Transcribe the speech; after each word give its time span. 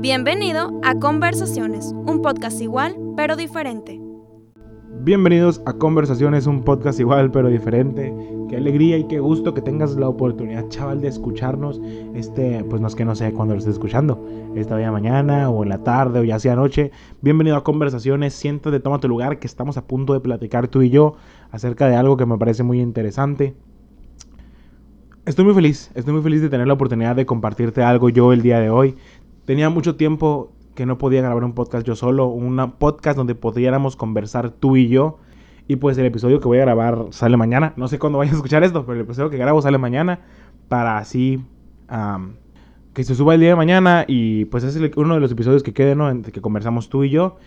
Bienvenido 0.00 0.78
a 0.84 0.94
Conversaciones, 0.94 1.92
un 2.06 2.22
podcast 2.22 2.60
igual 2.60 2.96
pero 3.16 3.34
diferente. 3.34 4.00
Bienvenidos 5.00 5.60
a 5.66 5.72
Conversaciones, 5.72 6.46
un 6.46 6.62
podcast 6.62 7.00
igual 7.00 7.32
pero 7.32 7.48
diferente. 7.48 8.14
Qué 8.48 8.58
alegría 8.58 8.96
y 8.96 9.08
qué 9.08 9.18
gusto 9.18 9.54
que 9.54 9.60
tengas 9.60 9.96
la 9.96 10.08
oportunidad, 10.08 10.68
chaval, 10.68 11.00
de 11.00 11.08
escucharnos. 11.08 11.80
Este, 12.14 12.62
pues 12.70 12.80
no 12.80 12.86
es 12.86 12.94
que 12.94 13.04
no 13.04 13.16
sé 13.16 13.32
cuándo 13.32 13.54
lo 13.54 13.58
estés 13.58 13.74
escuchando. 13.74 14.24
Esta 14.54 14.76
día 14.76 14.92
mañana 14.92 15.50
o 15.50 15.64
en 15.64 15.70
la 15.70 15.82
tarde 15.82 16.20
o 16.20 16.22
ya 16.22 16.38
sea 16.38 16.54
noche. 16.54 16.92
Bienvenido 17.20 17.56
a 17.56 17.64
Conversaciones. 17.64 18.34
Siéntate, 18.34 18.78
toma 18.78 19.00
tu 19.00 19.08
lugar, 19.08 19.40
que 19.40 19.48
estamos 19.48 19.78
a 19.78 19.88
punto 19.88 20.12
de 20.12 20.20
platicar 20.20 20.68
tú 20.68 20.82
y 20.82 20.90
yo 20.90 21.16
acerca 21.50 21.88
de 21.88 21.96
algo 21.96 22.16
que 22.16 22.24
me 22.24 22.38
parece 22.38 22.62
muy 22.62 22.80
interesante. 22.80 23.56
Estoy 25.28 25.44
muy 25.44 25.52
feliz, 25.52 25.90
estoy 25.94 26.14
muy 26.14 26.22
feliz 26.22 26.40
de 26.40 26.48
tener 26.48 26.66
la 26.66 26.72
oportunidad 26.72 27.14
de 27.14 27.26
compartirte 27.26 27.82
algo 27.82 28.08
yo 28.08 28.32
el 28.32 28.40
día 28.40 28.60
de 28.60 28.70
hoy. 28.70 28.96
Tenía 29.48 29.70
mucho 29.70 29.96
tiempo 29.96 30.52
que 30.74 30.84
no 30.84 30.98
podía 30.98 31.22
grabar 31.22 31.42
un 31.42 31.54
podcast 31.54 31.86
yo 31.86 31.96
solo, 31.96 32.26
un 32.26 32.74
podcast 32.78 33.16
donde 33.16 33.34
pudiéramos 33.34 33.96
conversar 33.96 34.50
tú 34.50 34.76
y 34.76 34.88
yo. 34.88 35.20
Y 35.66 35.76
pues 35.76 35.96
el 35.96 36.04
episodio 36.04 36.38
que 36.38 36.48
voy 36.48 36.58
a 36.58 36.66
grabar 36.66 37.06
sale 37.12 37.38
mañana. 37.38 37.72
No 37.76 37.88
sé 37.88 37.98
cuándo 37.98 38.18
vayas 38.18 38.34
a 38.34 38.36
escuchar 38.36 38.62
esto, 38.62 38.84
pero 38.84 38.96
el 38.96 39.06
episodio 39.06 39.30
que 39.30 39.38
grabo 39.38 39.62
sale 39.62 39.78
mañana 39.78 40.20
para 40.68 40.98
así 40.98 41.42
que 42.92 43.04
se 43.04 43.14
suba 43.14 43.32
el 43.32 43.40
día 43.40 43.48
de 43.48 43.56
mañana. 43.56 44.04
Y 44.06 44.44
pues 44.44 44.64
es 44.64 44.78
uno 44.96 45.14
de 45.14 45.20
los 45.20 45.32
episodios 45.32 45.62
que 45.62 45.72
quede, 45.72 45.94
¿no? 45.94 46.20
que 46.20 46.42
conversamos 46.42 46.90
tú 46.90 47.04
y 47.04 47.08
yo. 47.08 47.38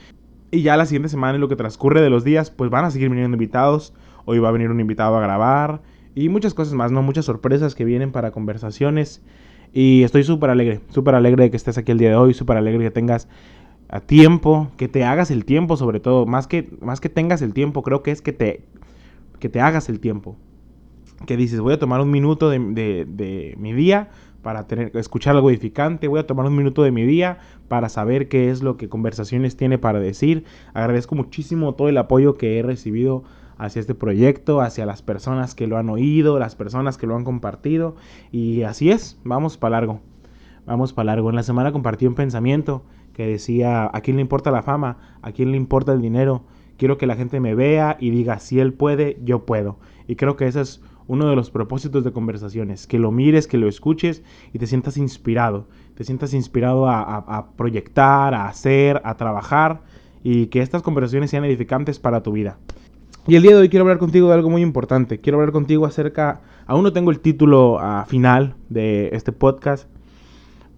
Y 0.49 0.63
ya 0.63 0.77
la 0.77 0.87
siguiente 0.87 1.09
semana, 1.09 1.35
en 1.35 1.41
lo 1.41 1.49
que 1.49 1.55
transcurre 1.55 2.01
de 2.01 2.09
los 2.09 2.23
días, 2.23 2.49
pues 2.49 2.71
van 2.71 2.85
a 2.85 2.89
seguir 2.89 3.09
viniendo 3.09 3.35
invitados. 3.35 3.93
Hoy 4.25 4.39
va 4.39 4.49
a 4.49 4.51
venir 4.51 4.71
un 4.71 4.79
invitado 4.79 5.15
a 5.17 5.21
grabar. 5.21 5.83
Y 6.15 6.29
muchas 6.29 6.55
cosas 6.55 6.73
más, 6.73 6.91
¿no? 6.91 7.03
Muchas 7.03 7.25
sorpresas 7.25 7.75
que 7.75 7.85
vienen 7.85 8.11
para 8.11 8.31
conversaciones. 8.31 9.21
Y 9.73 10.03
estoy 10.03 10.23
súper 10.23 10.49
alegre, 10.49 10.81
súper 10.89 11.15
alegre 11.15 11.43
de 11.43 11.51
que 11.51 11.57
estés 11.57 11.77
aquí 11.77 11.91
el 11.91 11.97
día 11.97 12.09
de 12.09 12.15
hoy, 12.15 12.33
súper 12.33 12.57
alegre 12.57 12.83
que 12.83 12.91
tengas 12.91 13.27
a 13.87 13.99
tiempo, 13.99 14.69
que 14.77 14.87
te 14.87 15.03
hagas 15.03 15.31
el 15.31 15.45
tiempo 15.45 15.77
sobre 15.77 15.99
todo, 15.99 16.25
más 16.25 16.47
que, 16.47 16.69
más 16.81 16.99
que 16.99 17.09
tengas 17.09 17.41
el 17.41 17.53
tiempo, 17.53 17.83
creo 17.83 18.03
que 18.03 18.11
es 18.11 18.21
que 18.21 18.33
te, 18.33 18.63
que 19.39 19.49
te 19.49 19.61
hagas 19.61 19.89
el 19.89 19.99
tiempo. 19.99 20.37
Que 21.25 21.37
dices, 21.37 21.59
voy 21.59 21.73
a 21.73 21.79
tomar 21.79 22.01
un 22.01 22.09
minuto 22.09 22.49
de, 22.49 22.59
de 22.59 23.55
mi 23.57 23.73
día 23.73 24.09
para 24.41 24.67
tener, 24.67 24.91
escuchar 24.95 25.35
algo 25.35 25.49
edificante, 25.49 26.07
voy 26.07 26.19
a 26.19 26.27
tomar 26.27 26.45
un 26.47 26.55
minuto 26.55 26.83
de 26.83 26.91
mi 26.91 27.03
día 27.03 27.37
para 27.67 27.89
saber 27.89 28.27
qué 28.27 28.49
es 28.49 28.63
lo 28.63 28.77
que 28.77 28.89
conversaciones 28.89 29.55
tiene 29.55 29.77
para 29.77 29.99
decir. 29.99 30.45
Agradezco 30.73 31.15
muchísimo 31.15 31.75
todo 31.75 31.89
el 31.89 31.97
apoyo 31.97 32.35
que 32.35 32.57
he 32.57 32.63
recibido 32.63 33.23
hacia 33.61 33.79
este 33.79 33.93
proyecto, 33.93 34.59
hacia 34.59 34.87
las 34.87 35.03
personas 35.03 35.53
que 35.53 35.67
lo 35.67 35.77
han 35.77 35.87
oído, 35.89 36.39
las 36.39 36.55
personas 36.55 36.97
que 36.97 37.05
lo 37.05 37.15
han 37.15 37.23
compartido. 37.23 37.95
Y 38.31 38.63
así 38.63 38.89
es, 38.89 39.19
vamos 39.23 39.57
para 39.57 39.77
largo. 39.77 39.99
Vamos 40.65 40.93
para 40.93 41.13
largo. 41.13 41.29
En 41.29 41.35
la 41.35 41.43
semana 41.43 41.71
compartí 41.71 42.07
un 42.07 42.15
pensamiento 42.15 42.83
que 43.13 43.27
decía, 43.27 43.87
¿a 43.93 44.01
quién 44.01 44.17
le 44.17 44.23
importa 44.23 44.49
la 44.49 44.63
fama? 44.63 45.19
¿A 45.21 45.31
quién 45.31 45.51
le 45.51 45.57
importa 45.57 45.93
el 45.93 46.01
dinero? 46.01 46.43
Quiero 46.77 46.97
que 46.97 47.05
la 47.05 47.15
gente 47.15 47.39
me 47.39 47.53
vea 47.53 47.97
y 47.99 48.09
diga, 48.09 48.39
si 48.39 48.59
él 48.59 48.73
puede, 48.73 49.19
yo 49.23 49.45
puedo. 49.45 49.77
Y 50.07 50.15
creo 50.15 50.35
que 50.37 50.47
ese 50.47 50.61
es 50.61 50.81
uno 51.05 51.29
de 51.29 51.35
los 51.35 51.51
propósitos 51.51 52.03
de 52.03 52.11
conversaciones, 52.11 52.87
que 52.87 52.97
lo 52.97 53.11
mires, 53.11 53.45
que 53.45 53.59
lo 53.59 53.67
escuches 53.67 54.23
y 54.53 54.57
te 54.57 54.65
sientas 54.65 54.97
inspirado, 54.97 55.67
te 55.93 56.03
sientas 56.03 56.33
inspirado 56.33 56.87
a, 56.87 57.17
a 57.17 57.51
proyectar, 57.51 58.33
a 58.33 58.47
hacer, 58.47 59.01
a 59.03 59.17
trabajar 59.17 59.81
y 60.23 60.47
que 60.47 60.61
estas 60.61 60.81
conversaciones 60.81 61.29
sean 61.29 61.45
edificantes 61.45 61.99
para 61.99 62.23
tu 62.23 62.31
vida. 62.31 62.57
Y 63.27 63.35
el 63.35 63.43
día 63.43 63.51
de 63.51 63.57
hoy 63.57 63.69
quiero 63.69 63.83
hablar 63.83 63.99
contigo 63.99 64.27
de 64.29 64.33
algo 64.33 64.49
muy 64.49 64.63
importante. 64.63 65.19
Quiero 65.19 65.37
hablar 65.37 65.51
contigo 65.51 65.85
acerca, 65.85 66.41
aún 66.65 66.81
no 66.81 66.91
tengo 66.91 67.11
el 67.11 67.19
título 67.19 67.75
uh, 67.75 68.03
final 68.07 68.55
de 68.69 69.09
este 69.13 69.31
podcast, 69.31 69.87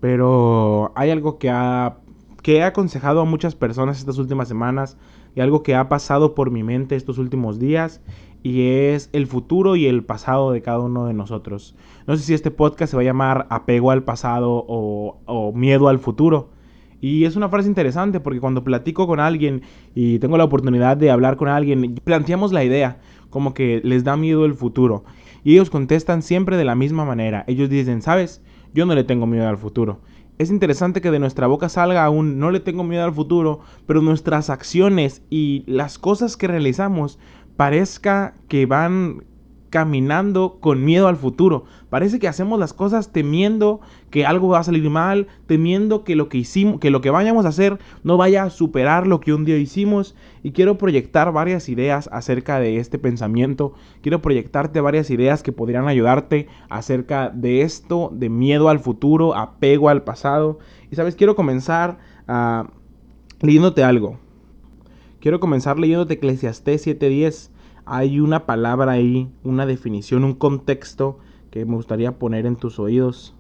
pero 0.02 0.92
hay 0.96 1.10
algo 1.10 1.40
que, 1.40 1.48
he 1.48 2.64
aconsejado 2.64 3.22
a 3.22 3.26
muchas 3.26 3.56
personas 3.56 3.98
estas 3.98 4.18
últimas 4.18 4.50
semanas 4.50 4.98
y 5.36 5.40
algo 5.40 5.64
que 5.64 5.74
ha 5.74 5.88
pasado 5.88 6.36
por 6.36 6.52
mi 6.52 6.64
mente 6.64 6.98
estos 6.98 7.18
últimos 7.18 7.60
días 7.60 8.02
y 8.44 8.68
es 8.68 9.10
el 9.14 9.26
futuro 9.26 9.78
y 9.78 9.86
el 9.86 10.04
pasado 10.04 10.52
de 10.52 10.62
cada 10.62 10.80
uno 10.80 11.06
de 11.06 11.14
nosotros. 11.14 11.78
No 12.08 12.18
sé 12.18 12.24
si 12.24 12.34
este 12.34 12.52
podcast 12.52 12.92
se 12.92 12.98
va 12.98 13.04
a 13.04 13.06
llamar 13.06 13.48
apego 13.52 13.90
al 13.90 14.04
pasado 14.04 14.66
o 14.68 15.54
miedo 15.56 15.88
al 15.88 16.00
futuro. 16.00 16.50
Y 17.04 17.26
es 17.26 17.36
una 17.36 17.50
frase 17.50 17.68
interesante 17.68 18.22
porque 18.22 18.40
cuando 18.40 18.64
platico 18.64 19.08
con 19.08 19.20
alguien 19.20 19.64
y 19.94 20.20
tengo 20.20 20.38
la 20.38 20.46
oportunidad 20.46 20.96
de 20.96 21.12
hablar 21.12 21.36
con 21.36 21.50
alguien, 21.50 21.96
planteamos 21.96 22.54
la 22.54 22.64
idea 22.64 23.02
como 23.30 23.54
que 23.54 23.82
les 23.84 24.06
da 24.06 24.16
miedo 24.16 24.46
el 24.46 24.54
futuro. 24.54 25.04
Y 25.44 25.52
ellos 25.52 25.70
contestan 25.70 26.22
siempre 26.22 26.56
de 26.56 26.64
la 26.64 26.76
misma 26.76 27.04
manera. 27.04 27.44
Ellos 27.46 27.70
dicen, 27.70 28.02
¿sabes? 28.02 28.42
Yo 28.74 28.86
no 28.86 28.96
le 28.96 29.04
tengo 29.04 29.28
miedo 29.28 29.50
al 29.50 29.58
futuro. 29.58 30.00
Es 30.38 30.50
interesante 30.50 31.02
que 31.02 31.12
de 31.12 31.20
nuestra 31.20 31.48
boca 31.48 31.68
salga 31.68 32.06
aún 32.06 32.40
no 32.40 32.52
le 32.52 32.62
tengo 32.62 32.86
miedo 32.86 33.04
al 33.04 33.14
futuro, 33.14 33.60
pero 33.86 34.02
nuestras 34.02 34.50
acciones 34.50 35.24
y 35.30 35.66
las 35.68 36.00
cosas 36.00 36.38
que 36.38 36.48
realizamos 36.48 37.20
parezca 37.58 38.34
que 38.48 38.66
van 38.66 39.26
caminando 39.74 40.60
con 40.60 40.86
miedo 40.86 41.08
al 41.08 41.16
futuro. 41.16 41.64
Parece 41.90 42.20
que 42.20 42.28
hacemos 42.28 42.60
las 42.60 42.74
cosas 42.74 43.12
temiendo 43.12 43.82
que 44.12 44.24
algo 44.24 44.50
va 44.50 44.60
a 44.60 44.64
salir 44.64 44.88
mal, 44.88 45.26
temiendo 45.48 46.04
que 46.04 46.16
lo 46.16 46.30
que 46.30 46.38
hicimos, 46.38 46.80
que 46.80 46.92
lo 46.92 47.02
que 47.02 47.10
vayamos 47.10 47.48
a 47.48 47.50
hacer 47.50 47.80
no 48.04 48.16
vaya 48.16 48.44
a 48.44 48.52
superar 48.52 49.08
lo 49.08 49.20
que 49.20 49.34
un 49.34 49.46
día 49.46 49.58
hicimos. 49.58 50.14
Y 50.44 50.52
quiero 50.52 50.78
proyectar 50.78 51.32
varias 51.32 51.70
ideas 51.70 52.08
acerca 52.14 52.60
de 52.60 52.78
este 52.78 53.00
pensamiento. 53.00 53.74
Quiero 54.04 54.22
proyectarte 54.22 54.80
varias 54.80 55.10
ideas 55.10 55.42
que 55.42 55.52
podrían 55.52 55.88
ayudarte 55.88 56.48
acerca 56.70 57.32
de 57.32 57.64
esto, 57.64 58.12
de 58.14 58.30
miedo 58.30 58.70
al 58.70 58.78
futuro, 58.78 59.34
apego 59.34 59.90
al 59.90 60.04
pasado. 60.04 60.60
Y 60.92 60.98
sabes, 60.98 61.16
quiero 61.16 61.36
comenzar 61.36 61.98
uh, 62.28 62.68
leyéndote 63.42 63.84
algo. 63.84 64.20
Quiero 65.20 65.40
comenzar 65.40 65.80
leyéndote 65.80 66.14
Eclesiastés 66.14 66.86
7:10 66.86 67.53
hay 67.86 68.20
una 68.20 68.46
palabra 68.46 68.94
ahí, 68.94 69.30
una 69.44 69.66
definición, 69.66 70.24
un 70.24 70.34
contexto 70.34 71.20
que 71.52 71.66
me 71.66 71.76
gustaría 71.76 72.18
poner 72.18 72.46
en 72.46 72.56
tus 72.56 72.80
oídos, 72.80 73.36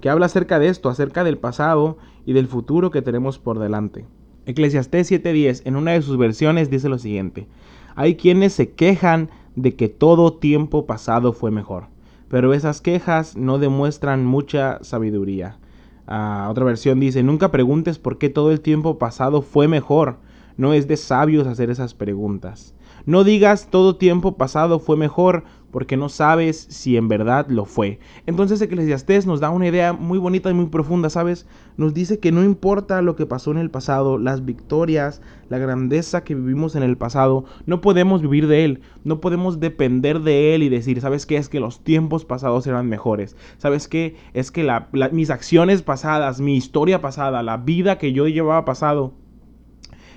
que 0.00 0.08
habla 0.08 0.26
acerca 0.26 0.58
de 0.58 0.68
esto, 0.68 0.88
acerca 0.88 1.24
del 1.24 1.38
pasado 1.38 1.98
y 2.24 2.32
del 2.32 2.46
futuro 2.46 2.90
que 2.90 3.02
tenemos 3.02 3.38
por 3.38 3.58
delante. 3.58 4.06
Eclesiastés 4.46 5.10
7:10 5.10 5.62
en 5.64 5.76
una 5.76 5.92
de 5.92 6.02
sus 6.02 6.16
versiones 6.16 6.70
dice 6.70 6.88
lo 6.88 6.98
siguiente, 6.98 7.48
hay 7.96 8.16
quienes 8.16 8.52
se 8.52 8.72
quejan 8.72 9.30
de 9.56 9.74
que 9.74 9.88
todo 9.88 10.34
tiempo 10.34 10.86
pasado 10.86 11.32
fue 11.32 11.50
mejor, 11.50 11.88
pero 12.28 12.54
esas 12.54 12.80
quejas 12.80 13.36
no 13.36 13.58
demuestran 13.58 14.24
mucha 14.24 14.78
sabiduría. 14.82 15.58
Ah, 16.06 16.48
otra 16.50 16.64
versión 16.64 16.98
dice, 16.98 17.22
nunca 17.22 17.50
preguntes 17.50 17.98
por 17.98 18.18
qué 18.18 18.30
todo 18.30 18.50
el 18.50 18.60
tiempo 18.60 18.98
pasado 18.98 19.42
fue 19.42 19.68
mejor, 19.68 20.16
no 20.56 20.72
es 20.72 20.88
de 20.88 20.96
sabios 20.96 21.46
hacer 21.46 21.70
esas 21.70 21.94
preguntas. 21.94 22.74
No 23.06 23.24
digas 23.24 23.68
todo 23.70 23.96
tiempo 23.96 24.36
pasado 24.36 24.78
fue 24.78 24.96
mejor 24.96 25.44
porque 25.70 25.96
no 25.96 26.08
sabes 26.08 26.66
si 26.68 26.96
en 26.96 27.08
verdad 27.08 27.46
lo 27.48 27.64
fue. 27.64 28.00
Entonces 28.26 28.60
Eclesiastés 28.60 29.26
nos 29.26 29.40
da 29.40 29.50
una 29.50 29.68
idea 29.68 29.92
muy 29.92 30.18
bonita 30.18 30.50
y 30.50 30.54
muy 30.54 30.66
profunda, 30.66 31.10
¿sabes? 31.10 31.46
Nos 31.76 31.94
dice 31.94 32.18
que 32.18 32.32
no 32.32 32.42
importa 32.42 33.02
lo 33.02 33.16
que 33.16 33.26
pasó 33.26 33.50
en 33.52 33.58
el 33.58 33.70
pasado, 33.70 34.18
las 34.18 34.44
victorias, 34.44 35.22
la 35.48 35.58
grandeza 35.58 36.24
que 36.24 36.34
vivimos 36.34 36.74
en 36.74 36.82
el 36.82 36.96
pasado, 36.96 37.44
no 37.66 37.80
podemos 37.80 38.20
vivir 38.22 38.46
de 38.48 38.64
él, 38.64 38.80
no 39.04 39.20
podemos 39.20 39.60
depender 39.60 40.20
de 40.20 40.54
él 40.54 40.62
y 40.62 40.68
decir, 40.68 41.00
¿sabes 41.00 41.26
qué? 41.26 41.36
Es 41.36 41.48
que 41.48 41.60
los 41.60 41.80
tiempos 41.80 42.24
pasados 42.24 42.66
eran 42.66 42.88
mejores. 42.88 43.36
¿Sabes 43.58 43.88
qué? 43.88 44.16
Es 44.34 44.50
que 44.50 44.68
mis 45.12 45.30
acciones 45.30 45.82
pasadas, 45.82 46.40
mi 46.40 46.56
historia 46.56 47.00
pasada, 47.00 47.42
la 47.42 47.56
vida 47.56 47.98
que 47.98 48.12
yo 48.12 48.26
llevaba 48.26 48.64
pasado, 48.64 49.14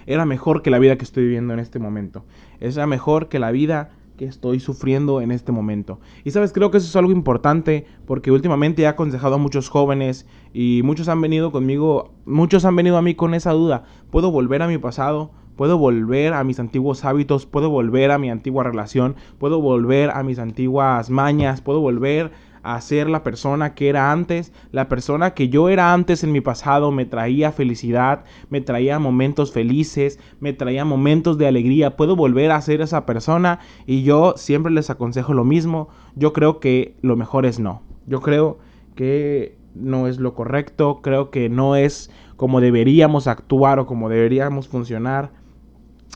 era 0.06 0.26
mejor 0.26 0.62
que 0.62 0.70
la 0.70 0.80
vida 0.80 0.98
que 0.98 1.04
estoy 1.04 1.24
viviendo 1.24 1.54
en 1.54 1.60
este 1.60 1.80
momento. 1.80 2.26
Era 2.60 2.88
mejor 2.88 3.30
que 3.30 3.40
la 3.40 3.52
vida 3.52 3.92
que 4.18 4.26
estoy 4.26 4.60
sufriendo 4.60 5.22
en 5.22 5.32
este 5.32 5.52
momento. 5.52 6.00
Y 6.24 6.32
sabes, 6.32 6.54
creo 6.54 6.72
que 6.72 6.78
eso 6.78 6.88
es 6.88 6.96
algo 6.96 7.12
importante 7.12 7.86
porque 8.06 8.32
últimamente 8.32 8.84
he 8.84 8.88
aconsejado 8.88 9.36
a 9.36 9.40
muchos 9.40 9.70
jóvenes 9.70 10.28
y 10.54 10.82
muchos 10.84 11.08
han 11.08 11.22
venido 11.22 11.52
conmigo, 11.52 12.14
muchos 12.26 12.66
han 12.66 12.76
venido 12.76 12.98
a 12.98 13.02
mí 13.02 13.16
con 13.16 13.34
esa 13.34 13.52
duda. 13.52 13.84
¿Puedo 14.12 14.32
volver 14.32 14.62
a 14.62 14.68
mi 14.68 14.78
pasado? 14.78 15.32
¿Puedo 15.56 15.78
volver 15.78 16.34
a 16.34 16.44
mis 16.44 16.60
antiguos 16.60 17.06
hábitos? 17.06 17.46
¿Puedo 17.46 17.70
volver 17.70 18.12
a 18.12 18.18
mi 18.18 18.30
antigua 18.32 18.64
relación? 18.64 19.16
¿Puedo 19.38 19.62
volver 19.62 20.10
a 20.10 20.24
mis 20.24 20.40
antiguas 20.40 21.12
mañas? 21.12 21.62
¿Puedo 21.62 21.80
volver 21.80 22.32
a 22.64 22.80
ser 22.82 23.10
la 23.10 23.24
persona 23.24 23.76
que 23.76 23.90
era 23.90 24.12
antes. 24.12 24.52
La 24.72 24.88
persona 24.88 25.34
que 25.34 25.50
yo 25.50 25.70
era 25.70 25.94
antes 25.94 26.24
en 26.24 26.32
mi 26.32 26.42
pasado 26.42 26.92
me 26.92 27.06
traía 27.06 27.52
felicidad, 27.52 28.24
me 28.50 28.62
traía 28.62 28.98
momentos 29.00 29.52
felices, 29.52 30.20
me 30.40 30.54
traía 30.54 30.86
momentos 30.86 31.38
de 31.38 31.48
alegría. 31.48 31.96
Puedo 31.96 32.16
volver 32.16 32.52
a 32.52 32.62
ser 32.62 32.82
esa 32.82 33.06
persona 33.06 33.60
y 33.86 34.04
yo 34.04 34.34
siempre 34.38 34.72
les 34.72 34.90
aconsejo 34.90 35.34
lo 35.34 35.44
mismo. 35.44 35.90
Yo 36.16 36.34
creo 36.34 36.60
que 36.60 36.96
lo 37.02 37.16
mejor 37.16 37.46
es 37.46 37.60
no. 37.60 37.84
Yo 38.08 38.22
creo 38.22 38.58
que 38.96 39.58
no 39.76 40.08
es 40.08 40.20
lo 40.20 40.34
correcto, 40.34 41.00
creo 41.02 41.32
que 41.32 41.50
no 41.50 41.76
es 41.76 42.12
como 42.36 42.62
deberíamos 42.62 43.28
actuar 43.28 43.80
o 43.80 43.86
como 43.86 44.10
deberíamos 44.10 44.68
funcionar. 44.68 45.32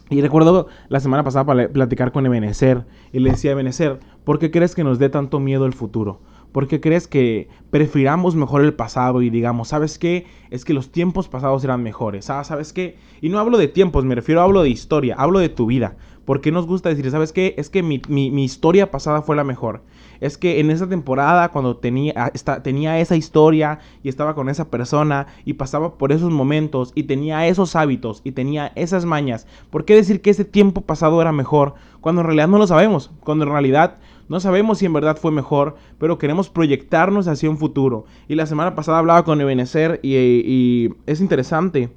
Y 0.09 0.21
recuerdo 0.21 0.67
la 0.87 0.99
semana 1.01 1.23
pasada 1.23 1.45
para 1.45 1.67
platicar 1.67 2.11
con 2.11 2.25
Ebenezer 2.25 2.85
y 3.11 3.19
le 3.19 3.31
decía 3.31 3.53
a 3.53 3.99
¿por 4.23 4.39
qué 4.39 4.51
crees 4.51 4.73
que 4.73 4.83
nos 4.83 4.99
dé 4.99 5.09
tanto 5.09 5.39
miedo 5.39 5.65
el 5.65 5.73
futuro? 5.73 6.21
¿Por 6.51 6.67
qué 6.67 6.79
crees 6.79 7.07
que 7.07 7.49
prefiramos 7.69 8.35
mejor 8.35 8.63
el 8.63 8.73
pasado 8.73 9.21
y 9.21 9.29
digamos, 9.29 9.69
¿sabes 9.69 9.99
qué? 9.99 10.25
Es 10.49 10.65
que 10.65 10.73
los 10.73 10.91
tiempos 10.91 11.27
pasados 11.27 11.63
eran 11.63 11.83
mejores. 11.83 12.29
Ah, 12.29 12.43
¿sabes 12.43 12.73
qué? 12.73 12.97
Y 13.21 13.29
no 13.29 13.39
hablo 13.39 13.57
de 13.57 13.67
tiempos, 13.67 14.05
me 14.05 14.15
refiero, 14.15 14.41
hablo 14.41 14.63
de 14.63 14.69
historia, 14.69 15.15
hablo 15.17 15.39
de 15.39 15.49
tu 15.49 15.65
vida. 15.67 15.97
¿Por 16.27 16.41
qué 16.41 16.51
nos 16.51 16.67
gusta 16.67 16.89
decir, 16.89 17.09
¿sabes 17.09 17.31
qué? 17.31 17.55
Es 17.57 17.69
que 17.69 17.81
mi, 17.83 18.43
historia 18.43 18.91
pasada 18.91 19.21
fue 19.21 19.37
la 19.37 19.45
mejor. 19.45 19.83
Es 20.19 20.37
que 20.37 20.59
en 20.59 20.71
esa 20.71 20.89
temporada, 20.89 21.53
cuando 21.53 21.77
tenía, 21.77 22.13
ah, 22.17 22.61
tenía 22.61 22.99
esa 22.99 23.15
historia 23.15 23.79
y 24.03 24.09
estaba 24.09 24.35
con 24.35 24.49
esa 24.49 24.69
persona 24.69 25.27
y 25.45 25.53
pasaba 25.53 25.97
por 25.97 26.11
esos 26.11 26.29
momentos 26.29 26.91
y 26.95 27.03
tenía 27.03 27.47
esos 27.47 27.77
hábitos 27.77 28.21
y 28.25 28.33
tenía 28.33 28.73
esas 28.75 29.05
mañas, 29.05 29.47
¿por 29.69 29.85
qué 29.85 29.95
decir 29.95 30.21
que 30.21 30.31
ese 30.31 30.43
tiempo 30.43 30.81
pasado 30.81 31.21
era 31.21 31.31
mejor 31.31 31.75
cuando 32.01 32.19
en 32.19 32.27
realidad 32.27 32.49
no 32.49 32.57
lo 32.57 32.67
sabemos? 32.67 33.09
Cuando 33.21 33.45
en 33.45 33.51
realidad 33.51 33.95
no 34.29 34.39
sabemos 34.39 34.79
si 34.79 34.85
en 34.85 34.93
verdad 34.93 35.17
fue 35.17 35.31
mejor, 35.31 35.75
pero 35.97 36.17
queremos 36.17 36.49
proyectarnos 36.49 37.27
hacia 37.27 37.49
un 37.49 37.57
futuro. 37.57 38.05
Y 38.27 38.35
la 38.35 38.45
semana 38.45 38.75
pasada 38.75 38.99
hablaba 38.99 39.23
con 39.23 39.39
Ebenezer 39.39 39.99
y, 40.03 40.15
y 40.15 40.93
es 41.05 41.21
interesante. 41.21 41.89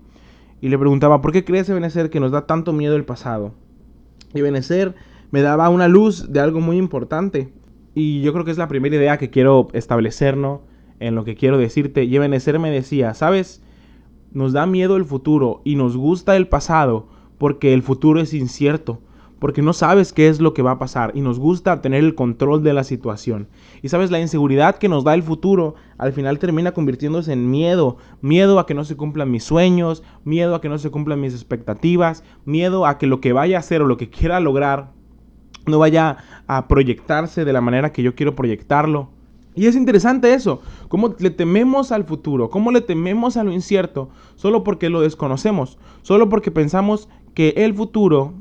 Y 0.61 0.69
le 0.69 0.79
preguntaba, 0.79 1.21
¿por 1.23 1.33
qué 1.33 1.45
crees, 1.45 1.69
Ebenezer, 1.69 2.11
que 2.11 2.21
nos 2.21 2.33
da 2.33 2.47
tanto 2.47 2.73
miedo 2.73 2.97
el 2.97 3.05
pasado? 3.05 3.53
y 4.35 4.41
Benecer 4.41 4.95
me 5.31 5.43
daba 5.43 5.69
una 5.69 5.89
luz 5.89 6.33
de 6.33 6.41
algo 6.41 6.61
muy 6.61 6.77
importante. 6.77 7.53
Y 7.95 8.21
yo 8.23 8.33
creo 8.33 8.45
que 8.45 8.51
es 8.51 8.59
la 8.59 8.69
primera 8.69 8.97
idea 8.97 9.19
que 9.19 9.31
quiero 9.31 9.69
establecer, 9.73 10.37
¿no? 10.37 10.63
En 10.99 11.15
lo 11.15 11.25
que 11.25 11.35
quiero 11.35 11.59
decirte. 11.59 12.05
Y 12.05 12.19
Benecer 12.19 12.59
me 12.59 12.71
decía, 12.71 13.15
¿sabes? 13.15 13.63
Nos 14.33 14.53
da 14.53 14.67
miedo 14.67 14.97
el 14.97 15.05
futuro 15.05 15.61
y 15.65 15.77
nos 15.77 15.97
gusta 15.97 16.37
el 16.37 16.49
pasado 16.49 17.09
porque 17.39 17.73
el 17.73 17.83
futuro 17.83 18.21
es 18.21 18.35
incierto 18.35 19.01
porque 19.41 19.63
no 19.63 19.73
sabes 19.73 20.13
qué 20.13 20.29
es 20.29 20.39
lo 20.39 20.55
que 20.55 20.63
va 20.63 20.73
a 20.73 20.79
pasar 20.79 21.11
y 21.15 21.23
nos 21.23 21.41
gusta 21.41 21.81
tener 21.81 22.05
el 22.05 22.15
control 22.15 22.63
de 22.63 22.75
la 22.75 22.85
situación. 22.85 23.49
Y 23.83 23.89
sabes, 23.89 24.13
la 24.13 24.21
inseguridad 24.21 24.77
que 24.77 24.89
nos 24.89 25.03
da 25.03 25.15
el 25.15 25.25
futuro 25.25 25.75
al 25.99 26.13
final 26.13 26.39
termina 26.39 26.73
convirtiéndose 26.73 27.33
en 27.33 27.51
miedo, 27.51 27.97
miedo 28.21 28.61
a 28.61 28.67
que 28.67 28.75
no 28.75 28.85
se 28.85 28.97
cumplan 28.97 29.31
mis 29.31 29.43
sueños, 29.43 30.05
miedo 30.25 30.55
a 30.55 30.61
que 30.61 30.69
no 30.69 30.79
se 30.79 30.91
cumplan 30.91 31.21
mis 31.21 31.35
expectativas, 31.35 32.23
miedo 32.45 32.87
a 32.87 32.99
que 32.99 33.07
lo 33.07 33.21
que 33.21 33.33
vaya 33.33 33.57
a 33.57 33.61
hacer 33.61 33.83
o 33.83 33.87
lo 33.87 33.97
que 33.97 34.11
quiera 34.11 34.39
lograr 34.39 34.93
no 35.67 35.79
vaya 35.79 36.19
a 36.47 36.69
proyectarse 36.69 37.45
de 37.45 37.53
la 37.53 37.61
manera 37.61 37.93
que 37.93 38.03
yo 38.03 38.15
quiero 38.15 38.37
proyectarlo. 38.37 39.11
Y 39.55 39.67
es 39.67 39.75
interesante 39.75 40.33
eso, 40.33 40.61
cómo 40.89 41.15
le 41.19 41.31
tememos 41.31 41.93
al 41.93 42.05
futuro, 42.05 42.51
cómo 42.51 42.71
le 42.71 42.83
tememos 42.83 43.37
a 43.37 43.43
lo 43.43 43.53
incierto, 43.53 44.11
solo 44.37 44.63
porque 44.63 44.91
lo 44.91 45.01
desconocemos, 45.01 45.79
solo 46.03 46.29
porque 46.29 46.51
pensamos 46.51 47.09
que 47.35 47.55
el 47.57 47.75
futuro 47.75 48.35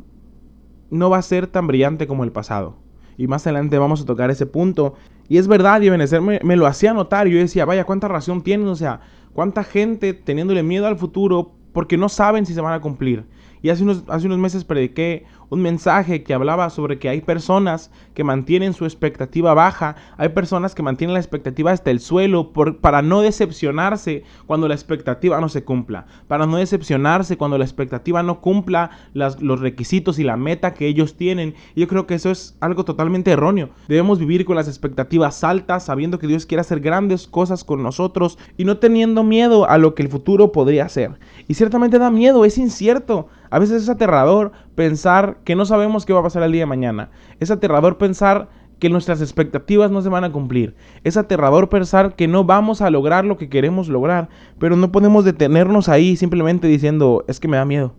no 0.90 1.10
va 1.10 1.18
a 1.18 1.22
ser 1.22 1.48
tan 1.48 1.68
brillante 1.68 2.08
como 2.08 2.24
el 2.24 2.32
pasado. 2.32 2.76
Y 3.18 3.28
más 3.28 3.46
adelante 3.46 3.78
vamos 3.78 4.02
a 4.02 4.06
tocar 4.06 4.32
ese 4.32 4.46
punto. 4.46 4.96
Y 5.28 5.38
es 5.38 5.48
verdad, 5.48 5.82
y 5.82 5.90
Benecer 5.90 6.22
me, 6.22 6.56
lo 6.56 6.66
hacía 6.66 6.94
notar. 6.94 7.28
Yo 7.28 7.38
decía, 7.38 7.66
vaya, 7.66 7.84
cuánta 7.84 8.08
razón 8.08 8.42
tienes. 8.42 8.68
O 8.68 8.76
sea, 8.76 9.02
cuánta 9.34 9.64
gente 9.64 10.14
teniéndole 10.14 10.64
miedo 10.64 10.88
al 10.88 10.98
futuro 10.98 11.52
porque 11.74 11.98
no 11.98 12.10
saben 12.10 12.46
si 12.46 12.54
se 12.54 12.62
van 12.62 12.74
a 12.74 12.82
cumplir. 12.82 13.26
Y 13.62 13.70
hace 13.70 13.84
unos, 13.84 14.04
hace 14.08 14.26
unos 14.26 14.40
meses 14.40 14.64
prediqué 14.64 15.26
un 15.50 15.62
mensaje 15.62 16.24
que 16.24 16.34
hablaba 16.34 16.70
sobre 16.70 17.00
que 17.00 17.10
hay 17.10 17.22
personas 17.22 17.92
que 18.14 18.24
mantienen 18.24 18.74
su 18.74 18.86
expectativa 18.86 19.54
baja, 19.54 19.96
hay 20.18 20.30
personas 20.30 20.76
que 20.76 20.84
mantienen 20.84 21.14
la 21.14 21.20
expectativa 21.20 21.72
hasta 21.72 21.92
el 21.92 22.00
suelo 22.00 22.52
para 22.82 23.02
no 23.02 23.22
decepcionarse 23.22 24.24
cuando 24.46 24.68
la 24.68 24.76
expectativa 24.76 25.40
no 25.40 25.50
se 25.50 25.64
cumpla, 25.64 26.06
para 26.28 26.46
no 26.46 26.58
decepcionarse 26.58 27.38
cuando 27.38 27.58
la 27.58 27.66
expectativa 27.66 28.24
no 28.24 28.42
cumpla 28.42 28.92
los 29.14 29.60
requisitos 29.60 30.20
y 30.20 30.24
la 30.24 30.38
meta 30.38 30.74
que 30.74 30.88
ellos 30.88 31.16
tienen. 31.16 31.56
Yo 31.76 31.88
creo 31.88 32.08
que 32.08 32.16
eso 32.16 32.32
es 32.32 32.58
algo 32.60 32.86
totalmente 32.86 33.32
erróneo. 33.32 33.70
Debemos 33.88 34.20
vivir 34.20 34.46
con 34.46 34.56
las 34.56 34.68
expectativas 34.68 35.44
altas, 35.44 35.86
sabiendo 35.86 36.20
que 36.20 36.28
Dios 36.28 36.46
quiere 36.46 36.62
hacer 36.62 36.80
grandes 36.80 37.28
cosas 37.28 37.64
con 37.64 37.84
nosotros 37.84 38.38
y 38.58 38.66
no 38.66 38.78
teniendo 38.78 39.24
miedo 39.24 39.70
a 39.70 39.78
lo 39.78 39.96
que 39.96 40.04
el 40.04 40.10
futuro 40.10 40.52
podría 40.52 40.90
ser. 40.90 41.20
Y 41.48 41.54
ciertamente 41.54 42.00
da 42.00 42.12
miedo, 42.12 42.46
es 42.46 42.58
incierto. 42.58 43.28
A 43.52 43.58
veces 43.58 43.84
es 43.84 43.90
aterrador 43.90 44.52
pensar 44.80 45.40
que 45.44 45.58
no 45.58 45.66
sabemos 45.66 46.06
qué 46.06 46.14
va 46.14 46.22
a 46.22 46.24
pasar 46.24 46.42
el 46.42 46.54
día 46.54 46.62
de 46.62 46.66
mañana. 46.66 47.10
Es 47.42 47.52
aterrador 47.52 47.98
pensar 47.98 48.48
que 48.80 48.90
nuestras 48.90 49.20
expectativas 49.20 49.92
no 49.92 50.02
se 50.02 50.08
van 50.08 50.24
a 50.24 50.32
cumplir. 50.32 50.74
Es 51.04 51.18
aterrador 51.18 51.68
pensar 51.68 52.16
que 52.16 52.30
no 52.30 52.46
vamos 52.46 52.80
a 52.80 52.90
lograr 52.90 53.26
lo 53.26 53.36
que 53.36 53.50
queremos 53.50 53.90
lograr, 53.90 54.30
pero 54.58 54.78
no 54.78 54.90
podemos 54.90 55.26
detenernos 55.26 55.90
ahí 55.90 56.16
simplemente 56.16 56.70
diciendo, 56.70 57.26
es 57.28 57.42
que 57.42 57.50
me 57.50 57.58
da 57.58 57.66
miedo, 57.66 57.94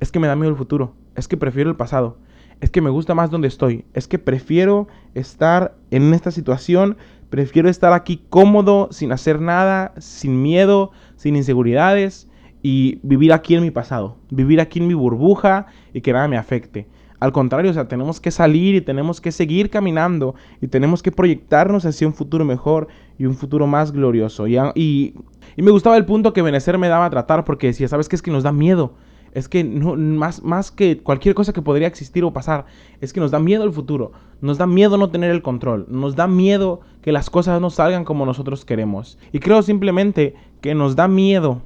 es 0.00 0.10
que 0.10 0.18
me 0.18 0.26
da 0.26 0.34
miedo 0.34 0.48
el 0.48 0.56
futuro, 0.56 0.94
es 1.14 1.28
que 1.28 1.36
prefiero 1.36 1.68
el 1.68 1.76
pasado, 1.76 2.16
es 2.62 2.70
que 2.70 2.80
me 2.80 2.88
gusta 2.88 3.14
más 3.14 3.30
donde 3.30 3.48
estoy, 3.48 3.84
es 3.92 4.08
que 4.08 4.18
prefiero 4.18 4.88
estar 5.12 5.74
en 5.90 6.14
esta 6.14 6.30
situación, 6.30 6.96
prefiero 7.28 7.68
estar 7.68 7.92
aquí 7.92 8.24
cómodo, 8.30 8.88
sin 8.92 9.12
hacer 9.12 9.42
nada, 9.42 9.92
sin 9.98 10.40
miedo, 10.40 10.90
sin 11.16 11.36
inseguridades 11.36 12.30
y 12.64 12.98
vivir 13.02 13.30
aquí 13.34 13.54
en 13.54 13.62
mi 13.62 13.70
pasado, 13.70 14.16
vivir 14.30 14.58
aquí 14.58 14.78
en 14.78 14.86
mi 14.86 14.94
burbuja 14.94 15.66
y 15.92 16.00
que 16.00 16.14
nada 16.14 16.28
me 16.28 16.38
afecte. 16.38 16.86
Al 17.20 17.30
contrario, 17.30 17.70
o 17.70 17.74
sea, 17.74 17.88
tenemos 17.88 18.22
que 18.22 18.30
salir 18.30 18.74
y 18.74 18.80
tenemos 18.80 19.20
que 19.20 19.32
seguir 19.32 19.68
caminando 19.68 20.34
y 20.62 20.68
tenemos 20.68 21.02
que 21.02 21.12
proyectarnos 21.12 21.84
hacia 21.84 22.06
un 22.06 22.14
futuro 22.14 22.42
mejor 22.46 22.88
y 23.18 23.26
un 23.26 23.34
futuro 23.34 23.66
más 23.66 23.92
glorioso. 23.92 24.46
Y, 24.46 24.56
y, 24.74 25.14
me 25.58 25.70
gustaba 25.70 25.98
el 25.98 26.06
punto 26.06 26.32
que 26.32 26.40
Benecer 26.40 26.78
me 26.78 26.88
daba 26.88 27.04
a 27.04 27.10
tratar 27.10 27.44
porque 27.44 27.66
decía, 27.66 27.86
¿sabes 27.86 28.08
qué? 28.08 28.16
Es 28.16 28.22
que 28.22 28.30
nos 28.30 28.42
da 28.42 28.50
miedo. 28.50 28.94
Es 29.32 29.46
que 29.50 29.62
no, 29.62 29.94
más, 29.96 30.42
más 30.42 30.70
que 30.70 30.96
cualquier 31.02 31.34
cosa 31.34 31.52
que 31.52 31.60
podría 31.60 31.88
existir 31.88 32.24
o 32.24 32.32
pasar, 32.32 32.64
es 33.02 33.12
que 33.12 33.20
nos 33.20 33.30
da 33.30 33.40
miedo 33.40 33.64
el 33.64 33.72
futuro. 33.72 34.12
Nos 34.40 34.56
da 34.56 34.66
miedo 34.66 34.96
no 34.96 35.10
tener 35.10 35.30
el 35.30 35.42
control. 35.42 35.84
Nos 35.90 36.16
da 36.16 36.26
miedo 36.28 36.80
que 37.02 37.12
las 37.12 37.28
cosas 37.28 37.60
no 37.60 37.68
salgan 37.68 38.06
como 38.06 38.24
nosotros 38.24 38.64
queremos. 38.64 39.18
Y 39.32 39.40
creo 39.40 39.60
simplemente 39.60 40.34
que 40.62 40.74
nos 40.74 40.96
da 40.96 41.08
miedo 41.08 41.60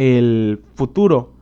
el 0.00 0.62
futuro 0.76 1.34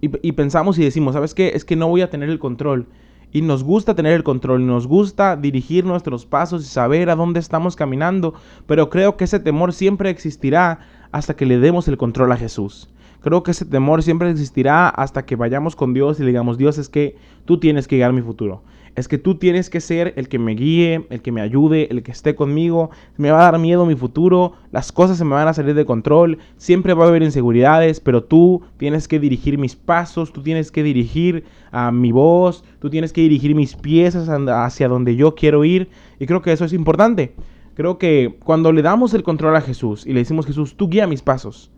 y, 0.00 0.32
pensamos 0.32 0.78
y 0.78 0.82
decimos, 0.82 1.12
¿sabes 1.14 1.34
qué? 1.34 1.52
Es 1.54 1.64
que 1.64 1.76
no 1.76 1.86
voy 1.86 2.00
a 2.00 2.10
tener 2.10 2.28
el 2.30 2.38
control. 2.38 2.86
Y 3.32 3.42
nos 3.42 3.62
gusta 3.62 3.94
tener 3.94 4.14
el 4.14 4.24
control, 4.24 4.66
nos 4.66 4.88
gusta 4.88 5.36
dirigir 5.36 5.84
nuestros 5.84 6.26
pasos 6.26 6.64
y 6.64 6.66
saber 6.66 7.10
a 7.10 7.14
dónde 7.14 7.38
estamos 7.38 7.76
caminando, 7.76 8.34
pero 8.66 8.90
creo 8.90 9.16
que 9.16 9.24
ese 9.24 9.38
temor 9.38 9.72
siempre 9.72 10.10
existirá 10.10 10.80
hasta 11.12 11.36
que 11.36 11.46
le 11.46 11.58
demos 11.58 11.86
el 11.86 11.98
control 11.98 12.32
a 12.32 12.36
Jesús. 12.36 12.88
Creo 13.20 13.44
que 13.44 13.52
ese 13.52 13.66
temor 13.66 14.02
siempre 14.02 14.30
existirá 14.30 14.88
hasta 14.88 15.24
que 15.24 15.36
vayamos 15.36 15.76
con 15.76 15.94
Dios 15.94 16.18
y 16.18 16.22
le 16.22 16.28
digamos, 16.28 16.58
Dios 16.58 16.78
es 16.78 16.88
que 16.88 17.16
tú 17.44 17.60
tienes 17.60 17.86
que 17.86 17.96
guiar 17.96 18.12
mi 18.12 18.22
futuro 18.22 18.62
es 18.96 19.08
que 19.08 19.18
tú 19.18 19.36
tienes 19.36 19.70
que 19.70 19.80
ser 19.80 20.14
el 20.16 20.28
que 20.28 20.38
me 20.38 20.54
guíe, 20.54 21.06
el 21.10 21.22
que 21.22 21.32
me 21.32 21.40
ayude, 21.40 21.88
el 21.90 22.02
que 22.02 22.12
esté 22.12 22.34
conmigo. 22.34 22.90
Me 23.16 23.30
va 23.30 23.40
a 23.40 23.50
dar 23.50 23.60
miedo 23.60 23.86
mi 23.86 23.94
futuro, 23.94 24.54
las 24.72 24.92
cosas 24.92 25.18
se 25.18 25.24
me 25.24 25.34
van 25.34 25.48
a 25.48 25.54
salir 25.54 25.74
de 25.74 25.84
control, 25.84 26.38
siempre 26.56 26.94
va 26.94 27.04
a 27.04 27.08
haber 27.08 27.22
inseguridades, 27.22 28.00
pero 28.00 28.24
tú 28.24 28.62
tienes 28.76 29.08
que 29.08 29.20
dirigir 29.20 29.58
mis 29.58 29.76
pasos, 29.76 30.32
tú 30.32 30.42
tienes 30.42 30.70
que 30.70 30.82
dirigir 30.82 31.44
a 31.70 31.92
mi 31.92 32.12
voz, 32.12 32.64
tú 32.78 32.90
tienes 32.90 33.12
que 33.12 33.20
dirigir 33.20 33.54
mis 33.54 33.76
piezas 33.76 34.28
hacia 34.28 34.88
donde 34.88 35.16
yo 35.16 35.34
quiero 35.34 35.64
ir. 35.64 35.88
Y 36.18 36.26
creo 36.26 36.42
que 36.42 36.52
eso 36.52 36.64
es 36.64 36.72
importante. 36.72 37.34
Creo 37.74 37.98
que 37.98 38.36
cuando 38.44 38.72
le 38.72 38.82
damos 38.82 39.14
el 39.14 39.22
control 39.22 39.56
a 39.56 39.60
Jesús 39.60 40.06
y 40.06 40.12
le 40.12 40.20
decimos, 40.20 40.46
Jesús, 40.46 40.76
tú 40.76 40.88
guía 40.88 41.06
mis 41.06 41.22
pasos, 41.22 41.70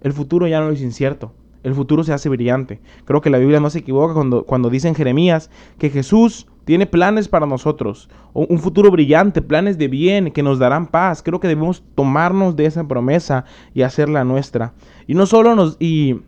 el 0.00 0.12
futuro 0.12 0.46
ya 0.46 0.60
no 0.60 0.70
es 0.70 0.80
incierto 0.80 1.32
el 1.62 1.74
futuro 1.74 2.04
se 2.04 2.12
hace 2.12 2.28
brillante. 2.28 2.80
Creo 3.04 3.20
que 3.20 3.30
la 3.30 3.38
Biblia 3.38 3.60
no 3.60 3.70
se 3.70 3.80
equivoca 3.80 4.14
cuando, 4.14 4.44
cuando 4.44 4.70
dice 4.70 4.88
en 4.88 4.94
Jeremías 4.94 5.50
que 5.78 5.90
Jesús 5.90 6.46
tiene 6.64 6.86
planes 6.86 7.28
para 7.28 7.46
nosotros, 7.46 8.10
un 8.34 8.58
futuro 8.58 8.90
brillante, 8.90 9.40
planes 9.40 9.78
de 9.78 9.88
bien 9.88 10.30
que 10.32 10.42
nos 10.42 10.58
darán 10.58 10.86
paz. 10.86 11.22
Creo 11.22 11.40
que 11.40 11.48
debemos 11.48 11.82
tomarnos 11.94 12.56
de 12.56 12.66
esa 12.66 12.86
promesa 12.86 13.46
y 13.72 13.82
hacerla 13.82 14.22
nuestra. 14.24 14.74
Y 15.06 15.14
no 15.14 15.24
solo 15.24 15.54
nos 15.54 15.76
y, 15.80 16.20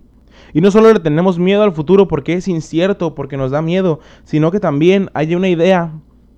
y 0.55 0.61
no 0.63 0.71
solo 0.71 0.93
le 0.93 1.01
tenemos 1.01 1.39
miedo 1.39 1.63
al 1.63 1.73
futuro 1.73 2.09
porque 2.09 2.33
es 2.35 2.49
incierto, 2.49 3.15
porque 3.15 3.37
nos 3.37 3.51
da 3.51 3.61
miedo, 3.61 4.01
sino 4.25 4.51
que 4.51 4.61
también 4.61 5.11
hay 5.13 5.35
una 5.35 5.49
idea 5.49 5.93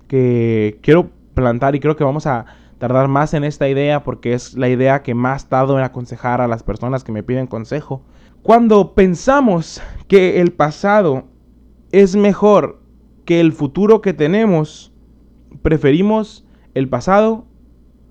que 0.07 0.79
quiero 0.81 1.09
plantar 1.33 1.75
y 1.75 1.79
creo 1.79 1.95
que 1.95 2.03
vamos 2.03 2.27
a 2.27 2.45
tardar 2.79 3.07
más 3.07 3.33
en 3.33 3.45
esta 3.45 3.69
idea 3.69 4.03
porque 4.03 4.33
es 4.33 4.55
la 4.55 4.67
idea 4.67 5.01
que 5.01 5.15
más 5.15 5.47
tardo 5.47 5.77
en 5.77 5.85
aconsejar 5.85 6.41
a 6.41 6.47
las 6.49 6.63
personas 6.63 7.05
que 7.05 7.13
me 7.13 7.23
piden 7.23 7.47
consejo. 7.47 8.01
Cuando 8.43 8.93
pensamos 8.93 9.81
que 10.09 10.41
el 10.41 10.51
pasado 10.51 11.29
es 11.93 12.17
mejor 12.17 12.81
que 13.23 13.39
el 13.39 13.53
futuro 13.53 14.01
que 14.01 14.11
tenemos, 14.11 14.91
preferimos 15.61 16.45
el 16.73 16.89
pasado 16.89 17.45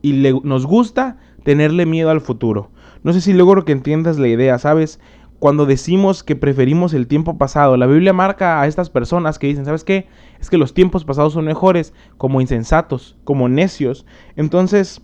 y 0.01 0.15
nos 0.43 0.65
gusta 0.65 1.19
tenerle 1.45 1.85
miedo 1.85 2.09
al 2.09 2.23
futuro. 2.23 2.71
No 3.03 3.13
sé 3.13 3.21
si 3.21 3.35
logro 3.35 3.67
que 3.67 3.73
entiendas 3.73 4.19
la 4.19 4.29
idea, 4.29 4.59
¿sabes? 4.59 5.01
Cuando 5.39 5.67
decimos 5.67 6.23
que 6.23 6.35
preferimos 6.35 6.95
el 6.95 7.09
tiempo 7.09 7.37
pasado, 7.37 7.77
la 7.77 7.87
Biblia 7.87 8.15
marca 8.15 8.63
a 8.63 8.67
estas 8.67 8.89
personas 8.89 9.39
que 9.39 9.49
dicen, 9.49 9.67
¿sabes 9.67 9.85
qué? 9.85 10.09
Es 10.41 10.49
que 10.49 10.57
los 10.57 10.73
tiempos 10.73 11.05
pasados 11.05 11.35
son 11.35 11.45
mejores, 11.45 11.93
como 12.17 12.41
insensatos, 12.41 13.19
como 13.25 13.51
necios. 13.51 14.07
Entonces, 14.37 15.03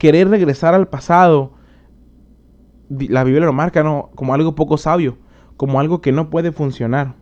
querer 0.00 0.30
regresar 0.30 0.74
al 0.74 0.88
pasado 0.88 1.61
la 2.98 3.24
Biblia 3.24 3.44
lo 3.44 3.52
marca 3.52 3.82
¿no? 3.82 4.10
como 4.14 4.34
algo 4.34 4.54
poco 4.54 4.76
sabio, 4.76 5.16
como 5.56 5.80
algo 5.80 6.00
que 6.00 6.12
no 6.12 6.30
puede 6.30 6.52
funcionar. 6.52 7.14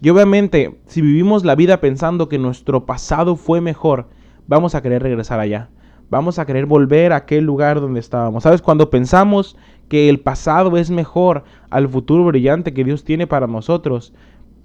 Y 0.00 0.10
obviamente, 0.10 0.80
si 0.86 1.00
vivimos 1.00 1.44
la 1.44 1.54
vida 1.54 1.80
pensando 1.80 2.28
que 2.28 2.38
nuestro 2.38 2.86
pasado 2.86 3.36
fue 3.36 3.60
mejor, 3.60 4.08
vamos 4.48 4.74
a 4.74 4.82
querer 4.82 5.02
regresar 5.02 5.38
allá. 5.38 5.70
Vamos 6.10 6.38
a 6.38 6.44
querer 6.44 6.66
volver 6.66 7.12
a 7.12 7.16
aquel 7.16 7.44
lugar 7.44 7.80
donde 7.80 8.00
estábamos. 8.00 8.42
¿Sabes? 8.42 8.60
Cuando 8.60 8.90
pensamos 8.90 9.56
que 9.88 10.08
el 10.08 10.20
pasado 10.20 10.76
es 10.76 10.90
mejor 10.90 11.44
al 11.70 11.88
futuro 11.88 12.24
brillante 12.24 12.74
que 12.74 12.84
Dios 12.84 13.04
tiene 13.04 13.26
para 13.26 13.46
nosotros, 13.46 14.12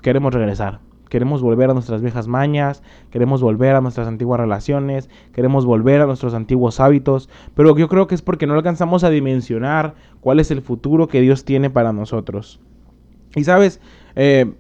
queremos 0.02 0.34
regresar. 0.34 0.80
Queremos 1.10 1.42
volver 1.42 1.70
a 1.70 1.74
nuestras 1.74 2.02
viejas 2.02 2.28
mañas, 2.28 2.84
queremos 3.12 3.42
volver 3.42 3.76
a 3.76 3.82
nuestras 3.82 4.08
antiguas 4.08 4.40
relaciones, 4.40 5.10
queremos 5.34 5.66
volver 5.66 6.02
a 6.02 6.06
nuestros 6.06 6.34
antiguos 6.34 6.80
hábitos, 6.80 7.30
pero 7.56 7.78
yo 7.78 7.88
creo 7.88 8.08
que 8.08 8.16
es 8.16 8.22
porque 8.22 8.48
no 8.48 8.54
alcanzamos 8.54 9.04
a 9.04 9.10
dimensionar 9.10 9.96
cuál 10.22 10.40
es 10.40 10.52
el 10.52 10.62
futuro 10.62 11.08
que 11.08 11.22
Dios 11.22 11.46
tiene 11.46 11.70
para 11.70 11.94
nosotros. 11.94 12.60
Y 13.36 13.44
sabes, 13.44 13.82
eh, 14.16 14.54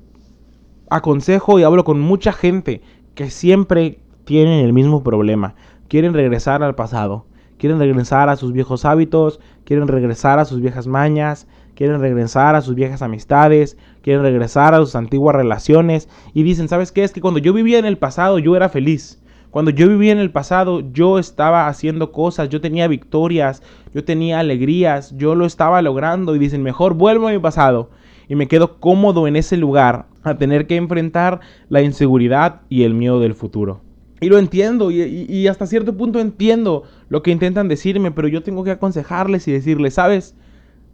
aconsejo 0.89 1.59
y 1.59 1.63
hablo 1.63 1.83
con 1.83 1.99
mucha 1.99 2.31
gente 2.31 2.81
que 3.15 3.29
siempre 3.29 3.99
tienen 4.25 4.65
el 4.65 4.73
mismo 4.73 5.03
problema, 5.03 5.55
quieren 5.87 6.13
regresar 6.13 6.63
al 6.63 6.75
pasado, 6.75 7.25
quieren 7.57 7.79
regresar 7.79 8.29
a 8.29 8.35
sus 8.35 8.53
viejos 8.53 8.85
hábitos, 8.85 9.39
quieren 9.63 9.87
regresar 9.87 10.39
a 10.39 10.45
sus 10.45 10.61
viejas 10.61 10.87
mañas, 10.87 11.47
quieren 11.77 12.01
regresar 12.01 12.55
a 12.55 12.61
sus 12.61 12.73
viejas 12.73 13.03
amistades, 13.03 13.77
quieren 14.01 14.23
regresar 14.23 14.73
a 14.73 14.79
sus 14.79 14.95
antiguas 14.95 15.35
relaciones 15.35 16.09
y 16.33 16.41
dicen, 16.41 16.67
¿sabes 16.67 16.91
qué? 16.91 17.03
Es 17.03 17.13
que 17.13 17.21
cuando 17.21 17.39
yo 17.39 17.53
vivía 17.53 17.77
en 17.77 17.85
el 17.85 17.99
pasado 17.99 18.39
yo 18.39 18.55
era 18.55 18.67
feliz. 18.67 19.21
Cuando 19.51 19.69
yo 19.69 19.87
vivía 19.87 20.11
en 20.11 20.17
el 20.17 20.31
pasado 20.31 20.81
yo 20.91 21.19
estaba 21.19 21.67
haciendo 21.67 22.11
cosas, 22.11 22.49
yo 22.49 22.61
tenía 22.61 22.87
victorias, 22.87 23.61
yo 23.93 24.03
tenía 24.03 24.39
alegrías, 24.39 25.15
yo 25.17 25.35
lo 25.35 25.45
estaba 25.45 25.83
logrando 25.83 26.35
y 26.35 26.39
dicen, 26.39 26.63
mejor 26.63 26.95
vuelvo 26.95 27.27
a 27.27 27.31
mi 27.31 27.37
pasado 27.37 27.91
y 28.27 28.33
me 28.33 28.47
quedo 28.47 28.79
cómodo 28.79 29.27
en 29.27 29.35
ese 29.35 29.55
lugar 29.55 30.07
a 30.23 30.35
tener 30.35 30.65
que 30.65 30.77
enfrentar 30.77 31.41
la 31.69 31.83
inseguridad 31.83 32.61
y 32.69 32.83
el 32.83 32.95
miedo 32.95 33.19
del 33.19 33.35
futuro. 33.35 33.81
Y 34.19 34.29
lo 34.29 34.39
entiendo 34.39 34.89
y, 34.89 35.47
hasta 35.47 35.67
cierto 35.67 35.95
punto 35.95 36.19
entiendo 36.19 36.85
lo 37.07 37.21
que 37.21 37.29
intentan 37.29 37.67
decirme, 37.67 38.09
pero 38.09 38.27
yo 38.27 38.41
tengo 38.41 38.63
que 38.63 38.71
aconsejarles 38.71 39.47
y 39.47 39.51
decirles, 39.51 39.93
sabes, 39.93 40.35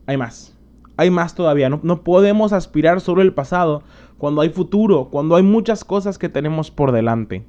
hay 0.08 0.18
más 0.18 0.53
hay 0.98 1.10
más 1.10 1.36
todavía. 1.36 1.70
No, 1.70 2.04
podemos 2.04 2.54
aspirar 2.54 3.02
solo 3.02 3.22
el 3.22 3.34
pasado 3.34 3.84
cuando 4.18 4.42
hay 4.42 4.50
futuro, 4.50 5.10
cuando 5.10 5.36
hay 5.36 5.44
muchas 5.44 5.84
cosas 5.84 6.18
que 6.18 6.30
tenemos 6.30 6.72
por 6.72 6.92
delante. 6.92 7.44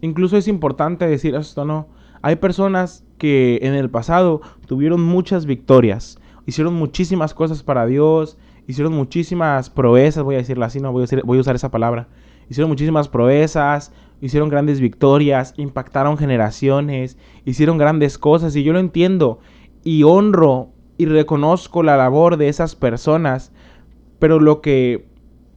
Incluso 0.00 0.36
es 0.36 0.48
importante 0.48 1.06
decir 1.06 1.34
esto, 1.34 1.64
¿no? 1.64 1.86
Hay 2.22 2.36
personas 2.36 3.04
que 3.18 3.60
en 3.62 3.74
el 3.74 3.90
pasado 3.90 4.40
tuvieron 4.66 5.02
muchas 5.02 5.46
victorias, 5.46 6.18
hicieron 6.46 6.74
muchísimas 6.74 7.34
cosas 7.34 7.62
para 7.62 7.86
Dios, 7.86 8.36
hicieron 8.66 8.94
muchísimas 8.94 9.70
proezas, 9.70 10.24
voy 10.24 10.34
a 10.34 10.38
decirlo 10.38 10.64
así, 10.64 10.80
no 10.80 10.92
voy 10.92 11.04
a, 11.04 11.20
voy 11.24 11.38
a 11.38 11.40
usar 11.40 11.54
esa 11.54 11.70
palabra. 11.70 12.08
Hicieron 12.48 12.68
muchísimas 12.68 13.08
proezas, 13.08 13.92
hicieron 14.20 14.48
grandes 14.48 14.80
victorias, 14.80 15.54
impactaron 15.56 16.18
generaciones, 16.18 17.16
hicieron 17.44 17.78
grandes 17.78 18.18
cosas 18.18 18.54
y 18.56 18.62
yo 18.62 18.72
lo 18.72 18.78
entiendo 18.78 19.38
y 19.82 20.02
honro 20.02 20.73
y 20.96 21.06
reconozco 21.06 21.82
la 21.82 21.96
labor 21.96 22.36
de 22.36 22.48
esas 22.48 22.76
personas, 22.76 23.52
pero 24.18 24.40
lo 24.40 24.60
que 24.60 25.06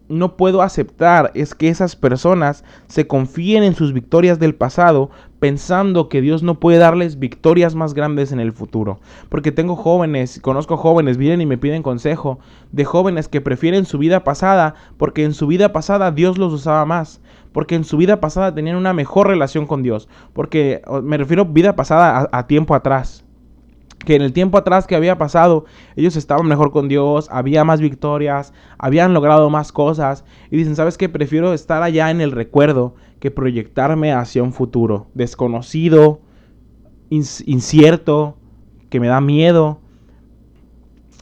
no 0.10 0.38
puedo 0.38 0.62
aceptar 0.62 1.32
es 1.34 1.54
que 1.54 1.70
esas 1.70 1.96
personas 1.96 2.64
se 2.88 3.08
confíen 3.08 3.64
en 3.64 3.76
sus 3.76 3.94
victorias 3.94 4.40
del 4.40 4.56
pasado 4.56 5.10
pensando 5.40 6.10
que 6.10 6.22
Dios 6.22 6.44
no 6.44 6.60
puede 6.60 6.78
darles 6.78 7.20
victorias 7.20 7.76
más 7.76 7.94
grandes 7.94 8.32
en 8.32 8.40
el 8.40 8.54
futuro. 8.54 9.00
Porque 9.30 9.52
tengo 9.52 9.76
jóvenes, 9.76 10.40
conozco 10.42 10.78
jóvenes, 10.78 11.18
vienen 11.18 11.42
y 11.42 11.46
me 11.46 11.58
piden 11.58 11.84
consejo 11.84 12.40
de 12.72 12.86
jóvenes 12.86 13.28
que 13.28 13.42
prefieren 13.42 13.86
su 13.86 13.98
vida 13.98 14.24
pasada 14.24 14.76
porque 14.98 15.24
en 15.24 15.34
su 15.34 15.48
vida 15.48 15.74
pasada 15.74 16.12
Dios 16.12 16.38
los 16.38 16.54
usaba 16.54 16.86
más. 16.86 17.22
Porque 17.52 17.76
en 17.76 17.84
su 17.84 17.98
vida 17.98 18.20
pasada 18.20 18.54
tenían 18.54 18.76
una 18.76 18.94
mejor 18.94 19.28
relación 19.28 19.66
con 19.66 19.84
Dios. 19.84 20.08
Porque 20.34 20.82
me 21.04 21.18
refiero 21.18 21.46
vida 21.46 21.76
pasada 21.76 22.30
a, 22.32 22.40
a 22.40 22.48
tiempo 22.48 22.76
atrás 22.76 23.27
que 24.06 24.16
en 24.16 24.22
el 24.22 24.34
tiempo 24.34 24.58
atrás 24.58 24.88
que 24.88 24.96
había 24.96 25.18
pasado, 25.18 25.66
ellos 25.96 26.16
estaban 26.16 26.48
mejor 26.48 26.72
con 26.72 26.88
Dios, 26.88 27.28
había 27.32 27.64
más 27.64 27.82
victorias, 27.82 28.54
habían 28.78 29.14
logrado 29.14 29.50
más 29.50 29.72
cosas 29.72 30.24
y 30.52 30.58
dicen, 30.58 30.76
¿sabes 30.76 30.98
qué? 30.98 31.10
Prefiero 31.10 31.54
estar 31.54 31.84
allá 31.84 32.12
en 32.12 32.22
el 32.22 32.32
recuerdo 32.32 32.96
que 33.20 33.32
proyectarme 33.32 34.14
hacia 34.14 34.44
un 34.44 34.54
futuro 34.54 35.08
desconocido, 35.14 36.22
incierto, 37.10 38.38
que 38.90 39.00
me 39.00 39.08
da 39.08 39.22
miedo. 39.22 39.80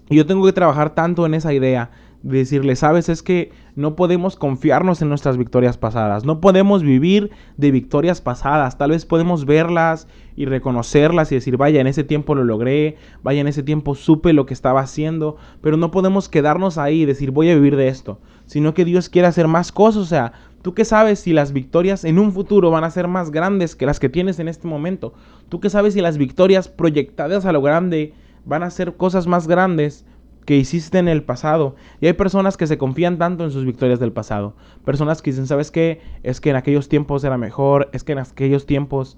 Y 0.09 0.17
yo 0.17 0.25
tengo 0.25 0.45
que 0.45 0.53
trabajar 0.53 0.93
tanto 0.93 1.25
en 1.25 1.33
esa 1.33 1.53
idea 1.53 1.91
decirle, 2.21 2.75
sabes, 2.75 3.07
es 3.07 3.21
que 3.21 3.51
no 3.75 3.95
podemos 3.95 4.35
confiarnos 4.35 5.01
en 5.01 5.09
nuestras 5.09 5.37
victorias 5.37 5.77
pasadas, 5.77 6.25
no 6.25 6.41
podemos 6.41 6.81
vivir 6.81 7.29
de 7.57 7.69
victorias 7.69 8.19
pasadas, 8.19 8.79
tal 8.79 8.91
vez 8.91 9.05
podemos 9.05 9.45
verlas 9.45 10.07
y 10.35 10.45
reconocerlas 10.45 11.31
y 11.31 11.35
decir, 11.35 11.57
vaya, 11.57 11.81
en 11.81 11.87
ese 11.87 12.03
tiempo 12.03 12.35
lo 12.35 12.43
logré, 12.43 12.97
vaya, 13.23 13.41
en 13.41 13.47
ese 13.47 13.63
tiempo 13.63 13.95
supe 13.95 14.33
lo 14.33 14.45
que 14.45 14.53
estaba 14.53 14.81
haciendo, 14.81 15.37
pero 15.61 15.77
no 15.77 15.91
podemos 15.91 16.29
quedarnos 16.29 16.77
ahí 16.77 17.03
y 17.03 17.05
decir, 17.05 17.31
voy 17.31 17.49
a 17.49 17.55
vivir 17.55 17.75
de 17.75 17.87
esto, 17.87 18.19
sino 18.45 18.73
que 18.73 18.85
Dios 18.85 19.09
quiere 19.09 19.27
hacer 19.27 19.47
más 19.47 19.71
cosas, 19.71 20.01
o 20.01 20.05
sea, 20.05 20.33
¿Tú 20.65 20.73
qué 20.73 20.83
sabes 20.83 21.19
si 21.19 21.31
las 21.31 21.53
victorias 21.53 22.03
en 22.05 22.17
un 22.17 22.31
futuro 22.31 22.71
van 22.71 22.83
a 22.83 22.89
ser 22.89 23.07
más 23.07 23.29
grandes 23.29 23.75
que 23.75 23.85
las 23.85 23.99
que 23.99 24.09
tienes 24.09 24.39
en 24.39 24.47
este 24.47 24.67
momento? 24.67 25.13
¿Tú 25.47 25.59
qué 25.59 25.69
sabes 25.69 25.93
si 25.93 26.01
las 26.01 26.17
victorias 26.17 26.69
proyectadas 26.69 27.45
a 27.45 27.51
lo 27.51 27.61
grande 27.61 28.15
van 28.45 28.63
a 28.63 28.71
ser 28.71 28.95
cosas 28.95 29.27
más 29.27 29.47
grandes 29.47 30.05
que 30.45 30.55
hiciste 30.55 30.99
en 30.99 31.07
el 31.07 31.23
pasado. 31.23 31.75
Y 31.99 32.07
hay 32.07 32.13
personas 32.13 32.55
que 32.55 32.67
se 32.67 32.77
confían 32.77 33.17
tanto 33.17 33.43
en 33.43 33.51
sus 33.51 33.65
victorias 33.65 33.99
del 33.99 34.11
pasado. 34.11 34.55
Personas 34.85 35.21
que 35.21 35.31
dicen, 35.31 35.47
¿sabes 35.47 35.71
qué? 35.71 36.01
Es 36.23 36.39
que 36.39 36.51
en 36.51 36.55
aquellos 36.55 36.87
tiempos 36.87 37.23
era 37.23 37.37
mejor, 37.37 37.89
es 37.93 38.03
que 38.03 38.13
en 38.13 38.19
aquellos 38.19 38.65
tiempos 38.65 39.17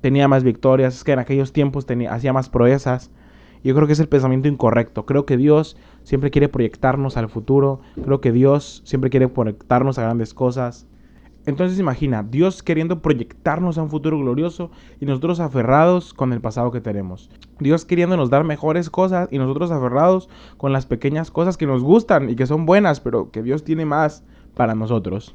tenía 0.00 0.28
más 0.28 0.44
victorias, 0.44 0.96
es 0.96 1.04
que 1.04 1.12
en 1.12 1.18
aquellos 1.18 1.52
tiempos 1.52 1.86
tenía, 1.86 2.12
hacía 2.12 2.32
más 2.32 2.48
proezas. 2.48 3.10
Yo 3.62 3.74
creo 3.74 3.86
que 3.86 3.92
es 3.92 4.00
el 4.00 4.08
pensamiento 4.08 4.48
incorrecto. 4.48 5.04
Creo 5.04 5.26
que 5.26 5.36
Dios 5.36 5.76
siempre 6.02 6.30
quiere 6.30 6.48
proyectarnos 6.48 7.16
al 7.16 7.28
futuro. 7.28 7.80
Creo 8.02 8.20
que 8.20 8.32
Dios 8.32 8.82
siempre 8.84 9.10
quiere 9.10 9.28
proyectarnos 9.28 9.98
a 9.98 10.02
grandes 10.02 10.32
cosas. 10.32 10.86
Entonces 11.46 11.78
imagina, 11.78 12.22
Dios 12.22 12.62
queriendo 12.62 13.00
proyectarnos 13.00 13.78
a 13.78 13.82
un 13.82 13.90
futuro 13.90 14.18
glorioso 14.18 14.70
y 15.00 15.06
nosotros 15.06 15.40
aferrados 15.40 16.12
con 16.12 16.32
el 16.32 16.40
pasado 16.40 16.70
que 16.70 16.80
tenemos. 16.80 17.30
Dios 17.58 17.84
queriéndonos 17.84 18.28
dar 18.28 18.44
mejores 18.44 18.90
cosas 18.90 19.28
y 19.30 19.38
nosotros 19.38 19.70
aferrados 19.70 20.28
con 20.58 20.72
las 20.72 20.84
pequeñas 20.84 21.30
cosas 21.30 21.56
que 21.56 21.66
nos 21.66 21.82
gustan 21.82 22.28
y 22.28 22.36
que 22.36 22.46
son 22.46 22.66
buenas, 22.66 23.00
pero 23.00 23.30
que 23.30 23.42
Dios 23.42 23.64
tiene 23.64 23.86
más 23.86 24.22
para 24.54 24.74
nosotros. 24.74 25.34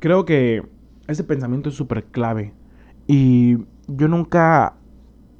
Creo 0.00 0.24
que 0.24 0.62
ese 1.06 1.22
pensamiento 1.22 1.68
es 1.68 1.76
súper 1.76 2.04
clave 2.04 2.52
y 3.06 3.58
yo 3.88 4.08
nunca 4.08 4.76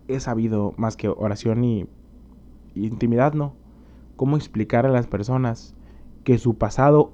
he 0.09 0.21
sabido 0.21 0.75
más 0.77 0.97
que 0.97 1.09
oración 1.09 1.65
y, 1.65 1.87
y 2.75 2.87
intimidad, 2.87 3.35
¿no? 3.35 3.55
Cómo 4.17 4.37
explicar 4.37 4.87
a 4.87 4.91
las 4.91 5.07
personas 5.07 5.75
que 6.25 6.39
su 6.39 6.57
pasado 6.57 7.13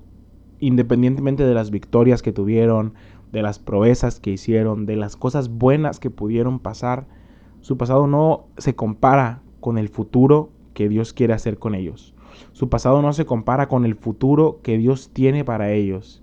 independientemente 0.62 1.44
de 1.44 1.54
las 1.54 1.72
victorias 1.72 2.22
que 2.22 2.32
tuvieron, 2.32 2.94
de 3.32 3.42
las 3.42 3.58
proezas 3.58 4.20
que 4.20 4.30
hicieron, 4.30 4.86
de 4.86 4.94
las 4.94 5.16
cosas 5.16 5.48
buenas 5.48 5.98
que 5.98 6.08
pudieron 6.08 6.60
pasar, 6.60 7.08
su 7.62 7.76
pasado 7.76 8.06
no 8.06 8.46
se 8.58 8.76
compara 8.76 9.42
con 9.58 9.76
el 9.76 9.88
futuro 9.88 10.50
que 10.72 10.88
Dios 10.88 11.14
quiere 11.14 11.32
hacer 11.32 11.58
con 11.58 11.74
ellos. 11.74 12.14
Su 12.52 12.68
pasado 12.68 13.02
no 13.02 13.12
se 13.12 13.26
compara 13.26 13.66
con 13.66 13.84
el 13.84 13.96
futuro 13.96 14.60
que 14.62 14.78
Dios 14.78 15.10
tiene 15.12 15.44
para 15.44 15.72
ellos. 15.72 16.22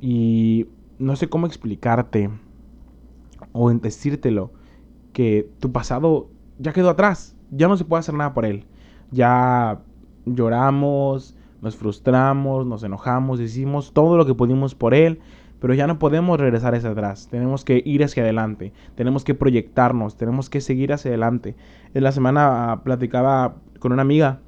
Y 0.00 0.68
no 1.00 1.16
sé 1.16 1.28
cómo 1.28 1.48
explicarte 1.48 2.30
o 3.52 3.70
decírtelo 3.70 4.52
que 5.12 5.50
tu 5.58 5.72
pasado 5.72 6.28
ya 6.58 6.72
quedó 6.72 6.90
atrás, 6.90 7.36
ya 7.50 7.68
no 7.68 7.76
se 7.76 7.84
puede 7.84 8.00
hacer 8.00 8.14
nada 8.14 8.34
por 8.34 8.44
él. 8.44 8.64
Ya 9.10 9.80
lloramos, 10.24 11.36
nos 11.60 11.76
frustramos, 11.76 12.66
nos 12.66 12.82
enojamos, 12.82 13.40
hicimos 13.40 13.92
todo 13.92 14.16
lo 14.16 14.26
que 14.26 14.34
pudimos 14.34 14.74
por 14.74 14.94
él, 14.94 15.20
pero 15.58 15.74
ya 15.74 15.86
no 15.86 15.98
podemos 15.98 16.38
regresar 16.40 16.74
hacia 16.74 16.90
atrás, 16.90 17.28
tenemos 17.30 17.64
que 17.64 17.82
ir 17.84 18.02
hacia 18.02 18.22
adelante, 18.22 18.72
tenemos 18.94 19.24
que 19.24 19.34
proyectarnos, 19.34 20.16
tenemos 20.16 20.48
que 20.48 20.60
seguir 20.60 20.92
hacia 20.92 21.10
adelante. 21.10 21.56
En 21.92 22.02
la 22.02 22.12
semana 22.12 22.72
ah, 22.72 22.82
platicaba 22.82 23.56
con 23.78 23.92
una 23.92 24.02
amiga 24.02 24.40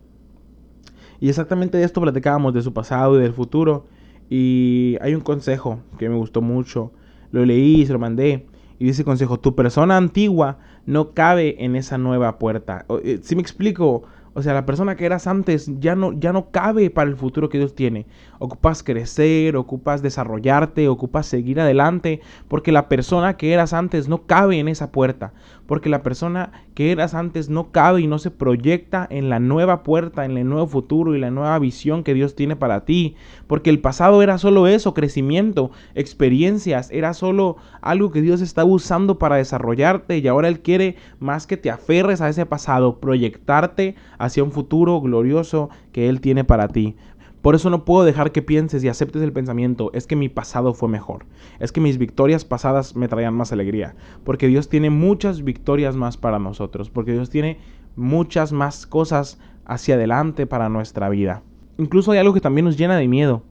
y 1.23 1.29
exactamente 1.29 1.79
de 1.79 1.85
esto 1.85 2.01
platicábamos, 2.01 2.53
de 2.53 2.63
su 2.63 2.73
pasado 2.73 3.17
y 3.17 3.23
del 3.23 3.33
futuro. 3.33 3.87
Y 4.29 4.97
hay 5.01 5.15
un 5.15 5.21
consejo 5.21 5.79
que 5.97 6.09
me 6.09 6.17
gustó 6.17 6.43
mucho, 6.43 6.91
lo 7.31 7.47
leí 7.47 7.83
y 7.83 7.87
se 7.87 7.93
lo 7.93 8.01
mandé. 8.01 8.49
Y 8.83 8.87
dice 8.87 9.05
consejo, 9.05 9.39
tu 9.39 9.55
persona 9.55 9.97
antigua 9.97 10.59
no 10.87 11.13
cabe 11.13 11.65
en 11.65 11.77
esa 11.77 11.99
nueva 11.99 12.41
puerta. 12.41 12.85
Eh, 13.05 13.21
si 13.23 13.37
me 13.37 13.41
explico, 13.41 14.03
o 14.35 14.43
sea, 14.43 14.55
la 14.55 14.67
persona 14.67 14.97
que 14.97 15.07
eras 15.07 15.29
antes 15.29 15.71
ya 15.79 15.95
no, 15.95 16.13
ya 16.19 16.33
no 16.33 16.51
cabe 16.51 16.91
para 16.91 17.09
el 17.09 17.17
futuro 17.17 17.49
que 17.49 17.59
Dios 17.59 17.77
tiene. 17.77 18.07
Ocupas 18.41 18.83
crecer, 18.83 19.57
ocupas 19.57 20.03
desarrollarte, 20.03 20.89
ocupas 20.89 21.27
seguir 21.27 21.61
adelante, 21.61 22.23
porque 22.49 22.73
la 22.73 22.89
persona 22.89 23.37
que 23.37 23.53
eras 23.53 23.73
antes 23.73 24.09
no 24.09 24.27
cabe 24.27 24.59
en 24.59 24.67
esa 24.67 24.91
puerta. 24.91 25.33
Porque 25.73 25.89
la 25.89 26.03
persona 26.03 26.53
que 26.75 26.93
eras 26.93 27.15
antes 27.15 27.49
no 27.49 27.73
cabe 27.73 28.03
y 28.03 28.07
no 28.07 28.19
se 28.19 28.31
proyecta 28.31 29.07
en 29.09 29.31
la 29.31 29.41
nueva 29.41 29.83
puerta, 29.83 30.27
en 30.27 30.37
el 30.37 30.47
nuevo 30.47 30.67
futuro 30.67 31.15
y 31.15 31.19
la 31.19 31.31
nueva 31.31 31.59
visión 31.59 32.05
que 32.05 32.13
Dios 32.13 32.35
tiene 32.35 32.57
para 32.57 32.85
ti, 32.85 33.17
porque 33.47 33.71
el 33.71 33.79
pasado 33.79 34.23
era 34.23 34.37
solo 34.37 34.67
eso, 34.67 34.93
crecimiento, 34.93 35.71
experiencias, 35.95 36.91
era 36.91 37.15
solo 37.15 37.57
algo 37.81 38.11
que 38.11 38.21
Dios 38.21 38.43
está 38.43 38.67
usando 38.67 39.19
para 39.19 39.37
desarrollarte 39.37 40.19
y 40.19 40.29
ahora 40.29 40.49
Él 40.49 40.61
quiere 40.61 40.97
más 41.21 41.47
que 41.47 41.57
te 41.57 41.71
aferres 41.71 42.21
a 42.21 42.29
ese 42.29 42.45
pasado, 42.45 43.01
proyectarte 43.01 43.95
hacia 44.19 44.45
un 44.45 44.53
futuro 44.53 45.01
glorioso 45.01 45.71
que 45.91 46.11
Él 46.11 46.21
tiene 46.21 46.45
para 46.45 46.69
ti. 46.69 46.97
Por 47.43 47.57
eso 47.57 47.71
no 47.71 47.85
puedo 47.85 48.05
dejar 48.05 48.31
que 48.31 48.41
pienses 48.41 48.85
y 48.85 48.89
aceptes 48.89 49.21
el 49.21 49.33
pensamiento, 49.33 49.91
es 49.93 50.07
que 50.07 50.15
mi 50.15 50.29
pasado 50.29 50.75
fue 50.75 50.89
mejor, 50.89 51.27
es 51.59 51.73
que 51.73 51.81
mis 51.81 51.99
victorias 51.99 52.45
pasadas 52.45 52.95
me 52.95 53.09
traían 53.09 53.35
más 53.35 53.53
alegría, 53.53 53.97
porque 54.23 54.47
Dios 54.47 54.69
tiene 54.69 54.91
muchas 54.91 55.43
victorias 55.43 55.97
más 55.97 56.17
para 56.17 56.39
nosotros, 56.39 56.89
porque 56.89 57.13
Dios 57.13 57.31
tiene 57.31 57.59
muchas 57.97 58.53
más 58.53 58.87
cosas 58.87 59.41
hacia 59.65 59.97
adelante 59.97 60.47
para 60.47 60.69
nuestra 60.69 61.09
vida. 61.09 61.43
Incluso 61.79 62.13
hay 62.13 62.19
algo 62.19 62.33
que 62.33 62.41
también 62.41 62.65
nos 62.65 62.79
llena 62.79 62.97
de 62.97 63.09
miedo. 63.09 63.43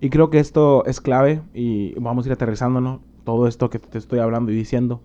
Y 0.00 0.10
creo 0.10 0.28
que 0.28 0.38
esto 0.38 0.84
es 0.84 1.00
clave 1.00 1.40
y 1.54 1.98
vamos 1.98 2.26
a 2.26 2.28
ir 2.28 2.32
aterrizándonos 2.34 3.00
todo 3.24 3.48
esto 3.48 3.70
que 3.70 3.78
te 3.78 3.96
estoy 3.96 4.18
hablando 4.18 4.52
y 4.52 4.54
diciendo. 4.54 5.00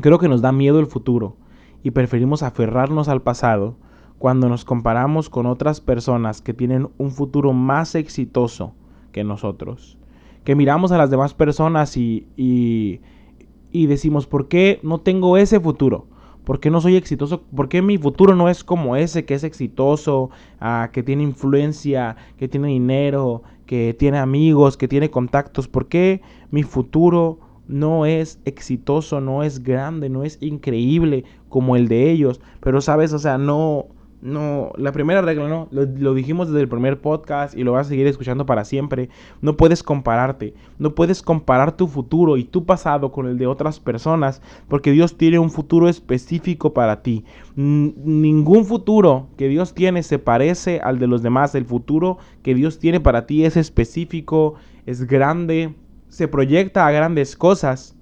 Creo 0.00 0.20
que 0.20 0.28
nos 0.28 0.40
da 0.40 0.52
miedo 0.52 0.78
el 0.78 0.86
futuro 0.86 1.36
y 1.82 1.90
preferimos 1.90 2.44
aferrarnos 2.44 3.08
al 3.08 3.22
pasado 3.22 3.76
cuando 4.20 4.50
nos 4.50 4.66
comparamos 4.66 5.30
con 5.30 5.46
otras 5.46 5.80
personas 5.80 6.42
que 6.42 6.52
tienen 6.52 6.90
un 6.98 7.10
futuro 7.10 7.54
más 7.54 7.94
exitoso 7.94 8.74
que 9.12 9.24
nosotros. 9.24 9.96
Que 10.44 10.54
miramos 10.54 10.92
a 10.92 10.98
las 10.98 11.08
demás 11.08 11.32
personas 11.32 11.96
y, 11.96 12.26
y, 12.36 13.86
decimos, 13.86 14.26
¿por 14.26 14.48
qué 14.48 14.78
no 14.82 15.00
tengo 15.00 15.38
ese 15.38 15.58
futuro? 15.58 16.06
¿Por 16.44 16.60
qué 16.60 16.68
no 16.68 16.82
soy 16.82 16.96
exitoso? 16.96 17.44
¿Por 17.56 17.70
qué 17.70 17.80
mi 17.80 17.96
futuro 17.96 18.36
no 18.36 18.50
es 18.50 18.62
como 18.62 18.94
ese 18.94 19.24
que 19.24 19.32
es 19.32 19.42
exitoso, 19.42 20.28
ah, 20.60 20.90
que 20.92 21.02
tiene 21.02 21.22
influencia, 21.22 22.16
que 22.36 22.46
tiene 22.46 22.68
dinero, 22.68 23.42
que 23.64 23.96
tiene 23.98 24.18
amigos, 24.18 24.76
que 24.76 24.86
tiene 24.86 25.10
contactos? 25.10 25.66
¿Por 25.66 25.88
qué 25.88 26.20
mi 26.50 26.62
futuro 26.62 27.38
no 27.68 28.04
es 28.04 28.38
exitoso, 28.44 29.22
no 29.22 29.42
es 29.44 29.62
grande, 29.62 30.10
no 30.10 30.24
es 30.24 30.36
increíble 30.42 31.24
como 31.48 31.74
el 31.74 31.88
de 31.88 32.10
ellos? 32.10 32.42
Pero 32.60 32.82
sabes, 32.82 33.14
o 33.14 33.18
sea, 33.18 33.38
no, 33.38 33.86
no, 34.22 34.72
la 34.76 34.92
primera 34.92 35.22
regla, 35.22 35.48
¿no? 35.48 35.68
Lo, 35.70 36.14
dijimos 36.14 36.48
desde 36.48 36.60
el 36.60 36.68
primer 36.68 37.00
podcast 37.00 37.56
y 37.56 37.64
lo 37.64 37.72
vas 37.72 37.86
a 37.86 37.90
seguir 37.90 38.06
escuchando 38.06 38.44
para 38.44 38.64
siempre. 38.64 39.08
No 39.40 39.56
puedes 39.56 39.82
compararte. 39.82 40.52
No 40.78 40.94
puedes 40.94 41.22
comparar 41.22 41.76
tu 41.76 41.86
futuro 41.86 42.36
y 42.36 42.44
tu 42.44 42.66
pasado 42.66 43.12
con 43.12 43.26
el 43.26 43.38
de 43.38 43.46
otras 43.46 43.80
personas 43.80 44.42
porque 44.68 44.92
Dios 44.92 45.16
tiene 45.16 45.38
un 45.38 45.50
futuro 45.50 45.88
específico 45.88 46.74
para 46.74 47.02
ti. 47.02 47.24
ningún 47.56 48.66
futuro 48.66 49.28
que 49.38 49.48
Dios 49.48 49.74
tiene 49.74 50.02
se 50.02 50.18
parece 50.18 50.80
al 50.80 50.98
de 50.98 51.06
los 51.06 51.22
demás. 51.22 51.54
El 51.54 51.64
futuro 51.64 52.18
que 52.42 52.54
Dios 52.54 52.78
tiene 52.78 53.00
para 53.00 53.26
ti 53.26 53.46
es 53.46 53.56
específico, 53.56 54.54
es 54.84 55.06
grande, 55.06 55.74
se 56.08 56.28
proyecta 56.28 56.86
a 56.86 56.90
grandes 56.90 57.36
cosas. 57.36 57.96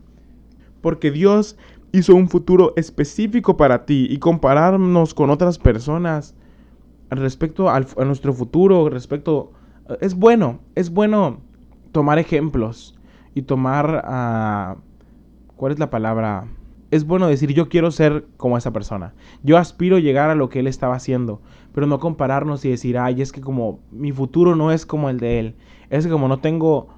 Porque 0.81 1.11
Dios 1.11 1.57
hizo 1.93 2.15
un 2.15 2.29
futuro 2.29 2.73
específico 2.77 3.57
para 3.57 3.85
ti 3.85 4.07
y 4.11 4.19
compararnos 4.19 5.15
con 5.15 5.31
otras 5.31 5.59
personas 5.59 6.35
respecto 7.11 7.69
a 7.69 7.81
nuestro 8.05 8.33
futuro, 8.33 8.89
respecto... 8.89 9.53
Es 10.01 10.15
bueno, 10.15 10.61
es 10.75 10.91
bueno 10.91 11.41
tomar 11.93 12.19
ejemplos 12.19 12.99
y 13.35 13.43
tomar... 13.43 14.05
Uh, 14.07 14.81
¿Cuál 15.57 15.73
es 15.73 15.79
la 15.81 15.91
palabra? 15.91 16.47
Es 16.91 17.05
bueno 17.05 17.27
decir 17.27 17.53
yo 17.53 17.69
quiero 17.69 17.91
ser 17.91 18.27
como 18.37 18.57
esa 18.57 18.73
persona. 18.73 19.15
Yo 19.43 19.59
aspiro 19.59 19.97
a 19.97 20.01
llegar 20.01 20.31
a 20.31 20.37
lo 20.37 20.49
que 20.49 20.61
él 20.61 20.69
estaba 20.69 20.95
haciendo, 20.95 21.41
pero 21.75 21.87
no 21.87 21.99
compararnos 21.99 22.65
y 22.65 22.71
decir, 22.71 22.97
ay, 22.97 23.23
es 23.23 23.33
que 23.33 23.41
como 23.41 23.81
mi 23.91 24.13
futuro 24.13 24.55
no 24.55 24.71
es 24.71 24.87
como 24.87 25.11
el 25.11 25.19
de 25.19 25.41
él. 25.41 25.57
Es 25.91 26.05
que 26.05 26.13
como 26.13 26.29
no 26.29 26.39
tengo 26.39 26.89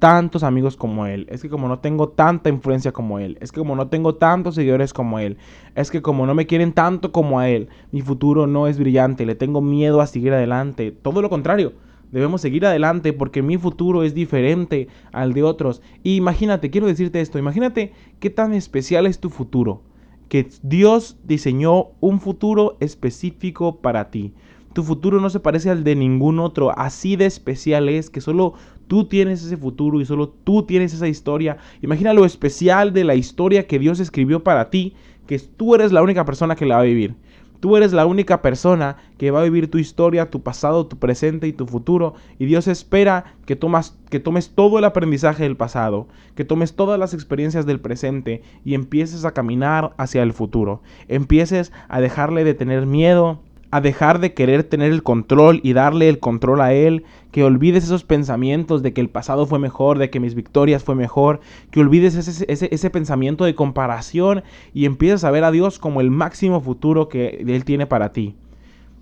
tantos 0.00 0.42
amigos 0.42 0.76
como 0.76 1.06
él, 1.06 1.26
es 1.30 1.42
que 1.42 1.48
como 1.48 1.68
no 1.68 1.78
tengo 1.78 2.08
tanta 2.08 2.48
influencia 2.48 2.90
como 2.90 3.20
él, 3.20 3.38
es 3.40 3.52
que 3.52 3.60
como 3.60 3.76
no 3.76 3.86
tengo 3.86 4.16
tantos 4.16 4.56
seguidores 4.56 4.92
como 4.92 5.20
él, 5.20 5.36
es 5.76 5.92
que 5.92 6.02
como 6.02 6.26
no 6.26 6.34
me 6.34 6.46
quieren 6.46 6.72
tanto 6.72 7.12
como 7.12 7.38
a 7.38 7.48
él, 7.48 7.68
mi 7.92 8.00
futuro 8.00 8.48
no 8.48 8.66
es 8.66 8.78
brillante, 8.78 9.26
le 9.26 9.36
tengo 9.36 9.60
miedo 9.60 10.00
a 10.00 10.08
seguir 10.08 10.32
adelante. 10.32 10.90
Todo 10.90 11.22
lo 11.22 11.28
contrario, 11.30 11.74
debemos 12.10 12.40
seguir 12.40 12.66
adelante 12.66 13.12
porque 13.12 13.42
mi 13.42 13.58
futuro 13.58 14.02
es 14.02 14.14
diferente 14.14 14.88
al 15.12 15.34
de 15.34 15.42
otros. 15.42 15.82
Y 16.02 16.16
imagínate, 16.16 16.70
quiero 16.70 16.86
decirte 16.86 17.20
esto, 17.20 17.38
imagínate 17.38 17.92
qué 18.18 18.30
tan 18.30 18.54
especial 18.54 19.06
es 19.06 19.20
tu 19.20 19.30
futuro, 19.30 19.82
que 20.28 20.48
Dios 20.62 21.18
diseñó 21.24 21.88
un 22.00 22.20
futuro 22.20 22.78
específico 22.80 23.76
para 23.80 24.10
ti. 24.10 24.32
Tu 24.72 24.84
futuro 24.84 25.20
no 25.20 25.30
se 25.30 25.40
parece 25.40 25.68
al 25.68 25.82
de 25.82 25.96
ningún 25.96 26.38
otro. 26.38 26.70
Así 26.78 27.16
de 27.16 27.26
especial 27.26 27.88
es 27.88 28.08
que 28.08 28.20
solo 28.20 28.54
tú 28.90 29.04
tienes 29.04 29.44
ese 29.44 29.56
futuro 29.56 30.00
y 30.00 30.04
solo 30.04 30.28
tú 30.28 30.64
tienes 30.64 30.92
esa 30.92 31.06
historia. 31.06 31.58
Imagina 31.80 32.12
lo 32.12 32.24
especial 32.24 32.92
de 32.92 33.04
la 33.04 33.14
historia 33.14 33.68
que 33.68 33.78
Dios 33.78 34.00
escribió 34.00 34.42
para 34.42 34.68
ti, 34.68 34.94
que 35.28 35.38
tú 35.38 35.76
eres 35.76 35.92
la 35.92 36.02
única 36.02 36.24
persona 36.24 36.56
que 36.56 36.66
la 36.66 36.74
va 36.74 36.80
a 36.80 36.86
vivir. 36.86 37.14
Tú 37.60 37.76
eres 37.76 37.92
la 37.92 38.04
única 38.04 38.42
persona 38.42 38.96
que 39.16 39.30
va 39.30 39.42
a 39.42 39.44
vivir 39.44 39.70
tu 39.70 39.78
historia, 39.78 40.28
tu 40.28 40.42
pasado, 40.42 40.88
tu 40.88 40.98
presente 40.98 41.46
y 41.46 41.52
tu 41.52 41.68
futuro. 41.68 42.14
Y 42.40 42.46
Dios 42.46 42.66
espera 42.66 43.36
que, 43.46 43.54
tomas, 43.54 43.96
que 44.08 44.18
tomes 44.18 44.50
todo 44.56 44.80
el 44.80 44.84
aprendizaje 44.84 45.44
del 45.44 45.56
pasado, 45.56 46.08
que 46.34 46.44
tomes 46.44 46.74
todas 46.74 46.98
las 46.98 47.14
experiencias 47.14 47.66
del 47.66 47.78
presente 47.78 48.42
y 48.64 48.74
empieces 48.74 49.24
a 49.24 49.34
caminar 49.34 49.94
hacia 49.98 50.24
el 50.24 50.32
futuro. 50.32 50.82
Empieces 51.06 51.70
a 51.88 52.00
dejarle 52.00 52.42
de 52.42 52.54
tener 52.54 52.86
miedo, 52.86 53.40
a 53.70 53.80
dejar 53.80 54.18
de 54.18 54.34
querer 54.34 54.64
tener 54.64 54.90
el 54.92 55.02
control 55.02 55.60
y 55.62 55.72
darle 55.72 56.08
el 56.08 56.18
control 56.18 56.60
a 56.60 56.72
Él, 56.72 57.04
que 57.30 57.44
olvides 57.44 57.84
esos 57.84 58.04
pensamientos 58.04 58.82
de 58.82 58.92
que 58.92 59.00
el 59.00 59.08
pasado 59.08 59.46
fue 59.46 59.58
mejor, 59.58 59.98
de 59.98 60.10
que 60.10 60.20
mis 60.20 60.34
victorias 60.34 60.82
fue 60.82 60.96
mejor, 60.96 61.40
que 61.70 61.80
olvides 61.80 62.14
ese, 62.16 62.44
ese, 62.48 62.90
pensamiento 62.90 63.44
de 63.44 63.54
comparación 63.54 64.42
y 64.74 64.86
empieces 64.86 65.22
a 65.24 65.30
ver 65.30 65.44
a 65.44 65.52
Dios 65.52 65.78
como 65.78 66.00
el 66.00 66.10
máximo 66.10 66.60
futuro 66.60 67.08
que 67.08 67.44
Él 67.46 67.64
tiene 67.64 67.86
para 67.86 68.12
ti. 68.12 68.34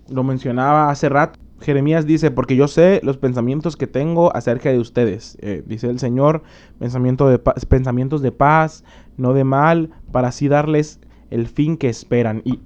Lo 0.09 0.23
mencionaba 0.23 0.89
hace 0.89 1.09
rato. 1.09 1.39
Jeremías 1.61 2.05
dice, 2.05 2.31
porque 2.31 2.55
yo 2.55 2.67
sé 2.67 3.01
los 3.03 3.17
pensamientos 3.17 3.75
que 3.75 3.87
tengo 3.87 4.33
acerca 4.35 4.71
de 4.71 4.79
ustedes, 4.79 5.37
eh, 5.41 5.61
dice 5.65 5.89
el 5.89 5.99
Señor, 5.99 6.43
pensamiento 6.77 7.27
de 7.27 7.37
pensamientos 7.39 8.21
de 8.21 8.31
paz, 8.31 8.85
no 9.17 9.33
de 9.33 9.43
mal, 9.43 9.89
para 10.11 10.29
así 10.29 10.47
darles 10.47 11.01
el 11.31 11.47
fin 11.47 11.75
que 11.75 11.89
esperan. 11.89 12.41
Y 12.45 12.59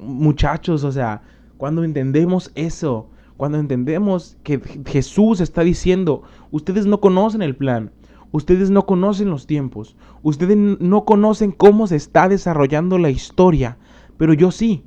muchachos, 0.00 0.84
o 0.84 0.92
sea, 0.92 1.22
cuando 1.56 1.84
entendemos 1.84 2.50
eso, 2.54 3.08
cuando 3.36 3.58
entendemos 3.58 4.36
que 4.42 4.60
Jesús 4.86 5.40
está 5.40 5.62
diciendo, 5.62 6.22
ustedes 6.50 6.86
no 6.86 7.00
conocen 7.00 7.42
el 7.42 7.56
plan, 7.56 7.90
ustedes 8.32 8.70
no 8.70 8.86
conocen 8.86 9.30
los 9.30 9.46
tiempos, 9.46 9.96
ustedes 10.22 10.56
no 10.56 11.04
conocen 11.04 11.52
cómo 11.52 11.86
se 11.86 11.96
está 11.96 12.28
desarrollando 12.28 12.98
la 12.98 13.10
historia, 13.10 13.78
pero 14.16 14.34
yo 14.34 14.50
sí. 14.50 14.84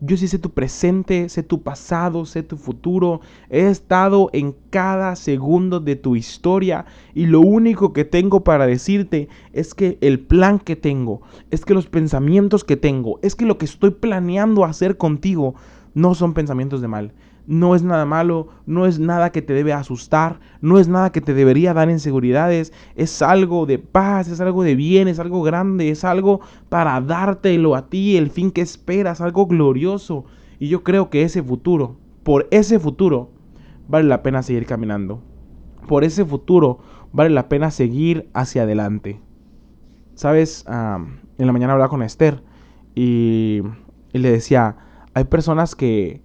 Yo 0.00 0.16
sí 0.16 0.28
sé 0.28 0.38
tu 0.38 0.50
presente, 0.50 1.28
sé 1.28 1.42
tu 1.42 1.62
pasado, 1.62 2.26
sé 2.26 2.42
tu 2.42 2.56
futuro. 2.56 3.20
He 3.48 3.68
estado 3.68 4.28
en 4.32 4.54
cada 4.70 5.16
segundo 5.16 5.80
de 5.80 5.96
tu 5.96 6.16
historia 6.16 6.84
y 7.14 7.26
lo 7.26 7.40
único 7.40 7.92
que 7.92 8.04
tengo 8.04 8.44
para 8.44 8.66
decirte 8.66 9.28
es 9.52 9.74
que 9.74 9.98
el 10.00 10.20
plan 10.20 10.58
que 10.58 10.76
tengo, 10.76 11.22
es 11.50 11.64
que 11.64 11.74
los 11.74 11.86
pensamientos 11.86 12.64
que 12.64 12.76
tengo, 12.76 13.18
es 13.22 13.34
que 13.34 13.46
lo 13.46 13.58
que 13.58 13.66
estoy 13.66 13.90
planeando 13.90 14.64
hacer 14.64 14.96
contigo 14.96 15.54
no 15.94 16.14
son 16.14 16.34
pensamientos 16.34 16.80
de 16.80 16.88
mal, 16.88 17.12
no 17.46 17.74
es 17.74 17.82
nada 17.82 18.06
malo, 18.06 18.48
no 18.66 18.86
es 18.86 18.98
nada 18.98 19.30
que 19.30 19.42
te 19.42 19.52
debe 19.52 19.72
asustar, 19.72 20.40
no 20.60 20.78
es 20.78 20.88
nada 20.88 21.12
que 21.12 21.20
te 21.20 21.34
debería 21.34 21.74
dar 21.74 21.90
inseguridades, 21.90 22.72
es 22.96 23.22
algo 23.22 23.66
de 23.66 23.78
paz, 23.78 24.28
es 24.28 24.40
algo 24.40 24.62
de 24.62 24.74
bien, 24.74 25.08
es 25.08 25.18
algo 25.18 25.42
grande, 25.42 25.90
es 25.90 26.04
algo 26.04 26.40
para 26.68 27.00
dártelo 27.00 27.74
a 27.74 27.88
ti, 27.88 28.16
el 28.16 28.30
fin 28.30 28.50
que 28.50 28.62
esperas, 28.62 29.20
algo 29.20 29.46
glorioso. 29.46 30.24
Y 30.58 30.68
yo 30.68 30.82
creo 30.82 31.10
que 31.10 31.22
ese 31.22 31.42
futuro, 31.42 31.96
por 32.22 32.48
ese 32.50 32.78
futuro, 32.78 33.30
vale 33.88 34.08
la 34.08 34.22
pena 34.22 34.42
seguir 34.42 34.66
caminando. 34.66 35.20
Por 35.86 36.04
ese 36.04 36.24
futuro 36.24 36.78
vale 37.12 37.30
la 37.30 37.48
pena 37.48 37.70
seguir 37.70 38.30
hacia 38.32 38.62
adelante. 38.62 39.20
Sabes, 40.14 40.64
en 40.66 41.46
la 41.46 41.52
mañana 41.52 41.74
hablaba 41.74 41.90
con 41.90 42.02
Esther 42.02 42.42
y, 42.94 43.60
y 44.12 44.18
le 44.18 44.30
decía, 44.30 44.76
hay 45.12 45.24
personas 45.24 45.74
que 45.74 46.22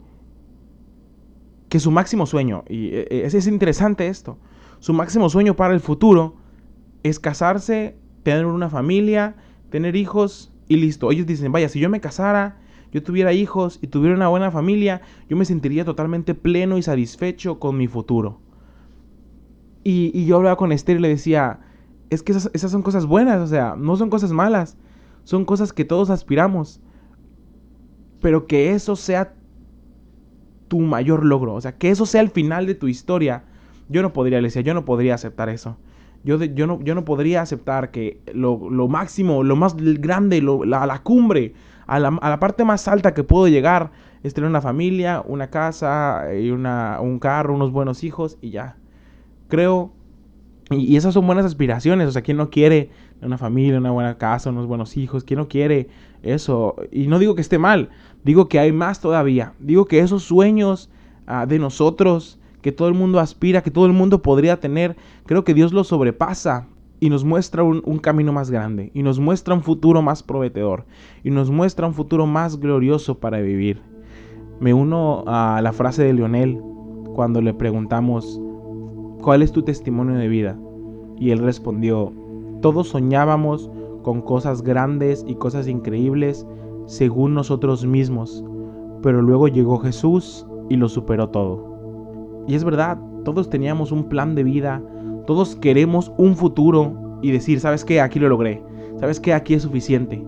que 1.70 1.80
su 1.80 1.92
máximo 1.92 2.26
sueño, 2.26 2.64
y 2.68 2.88
e, 2.88 3.08
e, 3.10 3.26
es, 3.26 3.34
es 3.34 3.48
interesante 3.48 4.08
esto, 4.08 4.38
su 4.80 4.94
máximo 4.94 5.30
sueño 5.30 5.56
para 5.56 5.74
el 5.74 5.80
futuro 5.80 6.36
es 7.04 7.20
casarse, 7.20 7.96
tener 8.24 8.46
una 8.46 8.70
familia, 8.70 9.36
tener 9.70 9.96
hijos 9.96 10.52
y 10.68 10.78
listo. 10.78 11.12
Ellos 11.12 11.28
dicen, 11.28 11.52
vaya, 11.52 11.70
si 11.70 11.80
yo 11.80 11.90
me 11.90 12.00
casara, 12.00 12.58
yo 12.92 13.04
tuviera 13.04 13.34
hijos 13.34 13.80
y 13.82 13.88
tuviera 13.88 14.16
una 14.16 14.30
buena 14.30 14.52
familia, 14.52 15.02
yo 15.30 15.38
me 15.38 15.46
sentiría 15.46 15.86
totalmente 15.86 16.34
pleno 16.34 16.78
y 16.78 16.82
satisfecho 16.82 17.60
con 17.60 17.78
mi 17.78 17.88
futuro. 17.88 18.40
Y, 19.84 20.26
yo 20.26 20.38
hablaba 20.38 20.56
con 20.56 20.72
Esther 20.72 20.98
y 20.98 21.02
le 21.02 21.10
decía, 21.10 21.60
es 22.10 22.24
que 22.24 22.32
esas, 22.32 22.50
esas, 22.54 22.72
son 22.72 22.82
cosas 22.82 23.06
buenas, 23.06 23.42
o 23.42 23.48
sea, 23.48 23.76
no 23.78 23.96
son 23.96 24.10
cosas 24.10 24.32
malas. 24.32 24.78
son 25.24 25.46
cosas 25.46 25.74
que 25.74 25.86
todos 25.86 26.10
aspiramos. 26.10 26.82
Pero 28.22 28.48
que 28.48 28.74
eso 28.74 28.96
sea 28.96 29.34
tu 30.70 30.80
mayor 30.80 31.26
logro, 31.26 31.56
o 31.56 31.62
sea, 31.62 31.74
que 31.74 31.90
eso 31.90 32.06
sea 32.06 32.22
el 32.22 32.30
final 32.30 32.66
de 32.66 32.76
tu 32.76 32.88
historia, 32.88 33.44
yo 33.90 34.02
no 34.02 34.14
podría, 34.14 34.38
Alicia, 34.38 34.62
yo 34.62 34.74
no 34.74 34.86
podría 34.86 35.16
aceptar 35.16 35.50
eso. 35.50 35.76
Yo, 36.24 36.42
yo, 36.44 36.68
no, 36.68 36.80
yo 36.82 36.96
no 36.96 37.06
podría 37.06 37.42
aceptar 37.42 37.92
que 37.92 38.20
lo, 38.34 38.58
máximo, 38.88 39.44
lo 39.44 39.56
más 39.56 39.76
grande, 39.78 40.42
la, 40.42 40.86
la, 40.86 41.00
cumbre, 41.02 41.54
a 41.88 42.00
la, 42.00 42.10
a 42.10 42.30
la, 42.30 42.40
parte 42.40 42.66
más 42.66 42.88
alta 42.88 43.14
que 43.14 43.24
puedo 43.24 43.48
llegar 43.48 43.92
es 44.22 44.34
tener 44.34 44.50
una 44.50 44.62
familia, 44.62 45.24
una 45.26 45.50
casa, 45.50 46.26
y 46.38 46.52
una, 46.52 47.00
un 47.02 47.20
carro, 47.20 47.56
unos 47.56 47.72
buenos 47.72 48.04
hijos 48.04 48.38
y 48.42 48.52
ya. 48.52 48.76
Creo, 49.48 49.94
y, 50.70 50.94
y 50.94 50.98
esas 50.98 51.14
son 51.14 51.26
buenas 51.26 51.46
aspiraciones, 51.46 52.08
o 52.10 52.12
sea, 52.12 52.22
¿quién 52.22 52.38
no 52.38 52.50
quiere 52.50 52.90
una 53.22 53.38
familia, 53.38 53.78
una 53.78 53.92
buena 53.92 54.18
casa, 54.18 54.50
unos 54.50 54.68
buenos 54.68 54.98
hijos? 54.98 55.24
¿Quién 55.24 55.40
no 55.40 55.48
quiere 55.48 55.88
eso? 56.22 56.76
Y 56.92 57.08
no 57.08 57.18
digo 57.18 57.34
que 57.34 57.42
esté 57.42 57.58
mal, 57.58 57.90
digo 58.30 58.48
que 58.48 58.60
hay 58.60 58.72
más 58.72 59.02
todavía. 59.02 59.54
Digo 59.58 59.86
que 59.86 60.02
esos 60.02 60.22
sueños 60.22 60.88
ah, 61.26 61.48
de 61.48 61.58
nosotros 61.58 62.38
que 62.62 62.72
todo 62.72 62.88
el 62.88 62.94
mundo 62.94 63.20
aspira, 63.20 63.64
que 63.64 63.72
todo 63.72 63.88
el 63.88 63.94
mundo 63.94 64.22
podría 64.22 64.60
tener, 64.60 64.96
creo 65.26 65.44
que 65.44 65.56
Dios 65.56 65.74
lo 65.74 65.84
sobrepasa 65.84 66.68
y 67.00 67.10
nos 67.10 67.24
muestra 67.24 67.64
un, 67.64 67.98
camino 67.98 68.32
más 68.32 68.52
grande, 68.52 68.92
y 68.94 69.02
nos 69.02 69.20
muestra 69.20 69.56
un 69.56 69.64
futuro 69.64 70.04
más 70.04 70.22
prometedor, 70.22 70.86
y 71.24 71.32
nos 71.32 71.50
muestra 71.50 71.88
un 71.88 71.96
futuro 71.96 72.28
más 72.28 72.60
glorioso 72.60 73.18
para 73.18 73.40
vivir. 73.40 73.82
Me 74.60 74.76
uno 74.76 75.24
a 75.26 75.62
la 75.64 75.74
frase 75.74 76.04
de 76.04 76.14
Leonel 76.14 76.62
cuando 77.16 77.42
le 77.42 77.56
preguntamos, 77.56 78.40
¿cuál 79.22 79.42
es 79.42 79.52
tu 79.54 79.64
testimonio 79.64 80.18
de 80.18 80.28
vida? 80.28 80.60
Y 81.18 81.32
él 81.32 81.40
respondió, 81.40 82.14
todos 82.62 82.90
soñábamos 82.90 83.72
con 84.04 84.22
cosas 84.22 84.62
grandes 84.62 85.26
y 85.26 85.36
cosas 85.36 85.68
increíbles 85.68 86.46
según 86.90 87.36
nosotros 87.36 87.86
mismos, 87.86 88.44
pero 89.04 89.22
luego 89.22 89.48
llegó 89.48 89.78
Jesús 89.78 90.48
y 90.70 90.76
lo 90.76 90.90
superó 90.90 91.30
todo. 91.30 92.44
Y 92.48 92.56
es 92.56 92.64
verdad, 92.64 92.98
todos 93.24 93.48
teníamos 93.48 93.92
un 93.92 94.10
plan 94.10 94.34
de 94.34 94.44
vida, 94.44 94.82
todos 95.28 95.56
queremos 95.56 96.12
un 96.18 96.36
futuro 96.36 97.20
y 97.22 97.30
decir, 97.30 97.60
¿sabes 97.60 97.86
qué? 97.86 98.02
Aquí 98.02 98.18
lo 98.18 98.28
logré. 98.28 98.64
¿Sabes 99.00 99.20
qué? 99.20 99.34
Aquí 99.36 99.54
es 99.54 99.62
suficiente. 99.62 100.26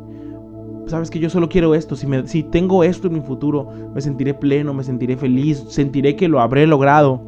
¿Sabes 0.85 1.09
que 1.09 1.17
Yo 1.17 1.31
solo 1.31 1.49
quiero 1.49 1.73
esto. 1.73 1.95
Si, 1.95 2.05
me, 2.05 2.27
si 2.27 2.43
tengo 2.43 2.83
esto 2.83 3.07
en 3.07 3.13
mi 3.13 3.21
futuro, 3.21 3.67
me 3.95 4.01
sentiré 4.01 4.35
pleno, 4.35 4.71
me 4.71 4.83
sentiré 4.83 5.17
feliz, 5.17 5.65
sentiré 5.67 6.15
que 6.15 6.27
lo 6.27 6.41
habré 6.41 6.67
logrado. 6.67 7.21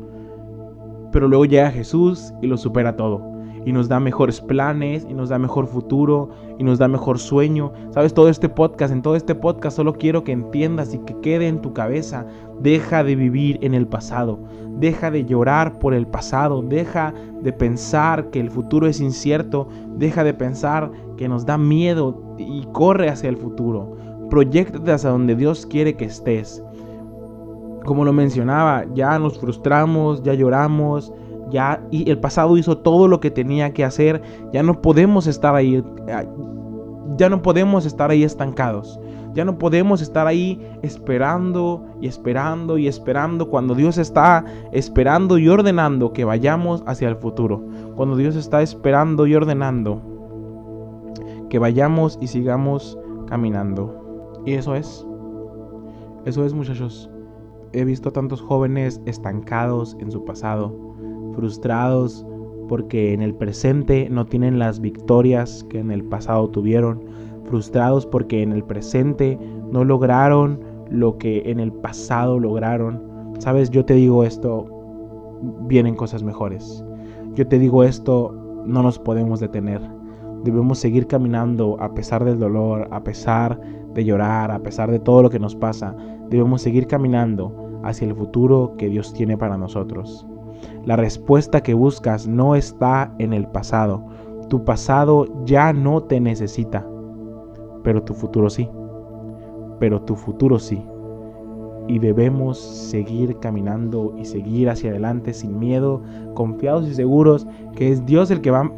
Pero 1.11 1.27
luego 1.27 1.45
llega 1.45 1.71
Jesús 1.71 2.31
y 2.39 2.45
lo 2.45 2.57
supera 2.57 2.95
todo 2.95 3.32
y 3.65 3.71
nos 3.71 3.87
da 3.87 3.99
mejores 3.99 4.41
planes 4.41 5.05
y 5.09 5.13
nos 5.13 5.29
da 5.29 5.39
mejor 5.39 5.67
futuro 5.67 6.29
y 6.57 6.63
nos 6.63 6.79
da 6.79 6.87
mejor 6.87 7.19
sueño. 7.19 7.71
Sabes, 7.91 8.13
todo 8.13 8.29
este 8.29 8.49
podcast, 8.49 8.93
en 8.93 9.01
todo 9.01 9.15
este 9.15 9.35
podcast 9.35 9.77
solo 9.77 9.93
quiero 9.93 10.23
que 10.23 10.31
entiendas 10.31 10.93
y 10.93 10.99
que 10.99 11.19
quede 11.21 11.47
en 11.47 11.61
tu 11.61 11.73
cabeza. 11.73 12.25
Deja 12.59 13.03
de 13.03 13.15
vivir 13.15 13.59
en 13.61 13.73
el 13.73 13.87
pasado. 13.87 14.39
Deja 14.79 15.11
de 15.11 15.25
llorar 15.25 15.79
por 15.79 15.93
el 15.93 16.07
pasado. 16.07 16.61
Deja 16.61 17.13
de 17.41 17.53
pensar 17.53 18.29
que 18.29 18.39
el 18.39 18.49
futuro 18.49 18.87
es 18.87 18.99
incierto. 18.99 19.67
Deja 19.97 20.23
de 20.23 20.33
pensar 20.33 20.91
que 21.17 21.27
nos 21.27 21.45
da 21.45 21.57
miedo 21.57 22.21
y 22.37 22.65
corre 22.71 23.09
hacia 23.09 23.29
el 23.29 23.37
futuro. 23.37 23.95
Proyectate 24.29 24.91
hacia 24.91 25.09
donde 25.09 25.35
Dios 25.35 25.65
quiere 25.65 25.95
que 25.95 26.05
estés. 26.05 26.63
Como 27.85 28.05
lo 28.05 28.13
mencionaba, 28.13 28.85
ya 28.93 29.19
nos 29.19 29.37
frustramos, 29.39 30.23
ya 30.23 30.33
lloramos, 30.33 31.11
ya 31.49 31.81
y 31.91 32.09
el 32.09 32.19
pasado 32.19 32.57
hizo 32.57 32.77
todo 32.77 33.07
lo 33.07 33.19
que 33.19 33.31
tenía 33.31 33.73
que 33.73 33.83
hacer, 33.83 34.21
ya 34.51 34.63
no 34.63 34.81
podemos 34.81 35.27
estar 35.27 35.55
ahí 35.55 35.83
ya 37.17 37.29
no 37.29 37.41
podemos 37.41 37.85
estar 37.85 38.11
ahí 38.11 38.23
estancados. 38.23 38.99
Ya 39.33 39.45
no 39.45 39.57
podemos 39.57 40.01
estar 40.01 40.27
ahí 40.27 40.61
esperando 40.83 41.83
y 41.99 42.07
esperando 42.07 42.77
y 42.77 42.87
esperando 42.87 43.49
cuando 43.49 43.73
Dios 43.73 43.97
está 43.97 44.45
esperando 44.71 45.39
y 45.39 45.49
ordenando 45.49 46.13
que 46.13 46.23
vayamos 46.23 46.83
hacia 46.85 47.09
el 47.09 47.15
futuro. 47.15 47.63
Cuando 47.95 48.15
Dios 48.15 48.35
está 48.35 48.61
esperando 48.61 49.25
y 49.25 49.35
ordenando 49.35 50.01
que 51.49 51.57
vayamos 51.59 52.17
y 52.21 52.27
sigamos 52.27 52.97
caminando. 53.27 54.41
Y 54.45 54.53
eso 54.53 54.75
es. 54.75 55.05
Eso 56.25 56.45
es 56.45 56.53
muchachos. 56.53 57.09
He 57.73 57.85
visto 57.85 58.11
tantos 58.11 58.39
jóvenes 58.39 59.01
estancados 59.05 59.97
en 59.99 60.11
su 60.11 60.23
pasado 60.25 60.92
frustrados 61.35 62.25
porque 62.67 63.13
en 63.13 63.21
el 63.21 63.33
presente 63.35 64.07
no 64.09 64.25
tienen 64.25 64.59
las 64.59 64.79
victorias 64.79 65.65
que 65.69 65.79
en 65.79 65.91
el 65.91 66.03
pasado 66.03 66.49
tuvieron, 66.49 67.03
frustrados 67.45 68.05
porque 68.05 68.41
en 68.41 68.51
el 68.51 68.63
presente 68.63 69.37
no 69.71 69.83
lograron 69.83 70.59
lo 70.89 71.17
que 71.17 71.43
en 71.45 71.59
el 71.59 71.71
pasado 71.71 72.39
lograron. 72.39 73.01
Sabes, 73.39 73.69
yo 73.69 73.85
te 73.85 73.95
digo 73.95 74.23
esto, 74.23 74.67
vienen 75.67 75.95
cosas 75.95 76.23
mejores. 76.23 76.83
Yo 77.35 77.47
te 77.47 77.59
digo 77.59 77.83
esto, 77.83 78.33
no 78.65 78.83
nos 78.83 78.99
podemos 78.99 79.39
detener. 79.39 79.81
Debemos 80.43 80.79
seguir 80.79 81.07
caminando 81.07 81.77
a 81.79 81.93
pesar 81.93 82.23
del 82.23 82.39
dolor, 82.39 82.87
a 82.91 83.03
pesar 83.03 83.59
de 83.93 84.05
llorar, 84.05 84.51
a 84.51 84.59
pesar 84.59 84.91
de 84.91 84.99
todo 84.99 85.23
lo 85.23 85.29
que 85.29 85.39
nos 85.39 85.55
pasa. 85.55 85.95
Debemos 86.29 86.61
seguir 86.61 86.87
caminando 86.87 87.79
hacia 87.83 88.07
el 88.07 88.15
futuro 88.15 88.75
que 88.77 88.89
Dios 88.89 89.13
tiene 89.13 89.37
para 89.37 89.57
nosotros. 89.57 90.27
La 90.85 90.97
respuesta 90.97 91.63
que 91.63 91.73
buscas 91.73 92.27
no 92.27 92.55
está 92.55 93.13
en 93.17 93.31
el 93.31 93.47
pasado. 93.47 94.03
Tu 94.49 94.65
pasado 94.65 95.27
ya 95.45 95.71
no 95.71 96.03
te 96.03 96.19
necesita, 96.19 96.85
pero 97.83 98.03
tu 98.03 98.13
futuro 98.13 98.49
sí. 98.49 98.69
Pero 99.79 100.01
tu 100.01 100.15
futuro 100.17 100.59
sí. 100.59 100.83
Y 101.87 101.99
debemos 101.99 102.59
seguir 102.59 103.39
caminando 103.39 104.13
y 104.17 104.25
seguir 104.25 104.69
hacia 104.69 104.89
adelante 104.89 105.33
sin 105.33 105.57
miedo, 105.57 106.01
confiados 106.33 106.85
y 106.87 106.93
seguros 106.93 107.47
que 107.75 107.89
es 107.89 108.05
Dios 108.05 108.29
el 108.29 108.41
que 108.41 108.51
va 108.51 108.69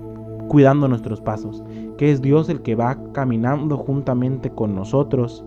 cuidando 0.47 0.87
nuestros 0.87 1.21
pasos, 1.21 1.63
que 1.97 2.11
es 2.11 2.21
Dios 2.21 2.49
el 2.49 2.61
que 2.61 2.75
va 2.75 2.97
caminando 3.13 3.77
juntamente 3.77 4.51
con 4.51 4.75
nosotros. 4.75 5.43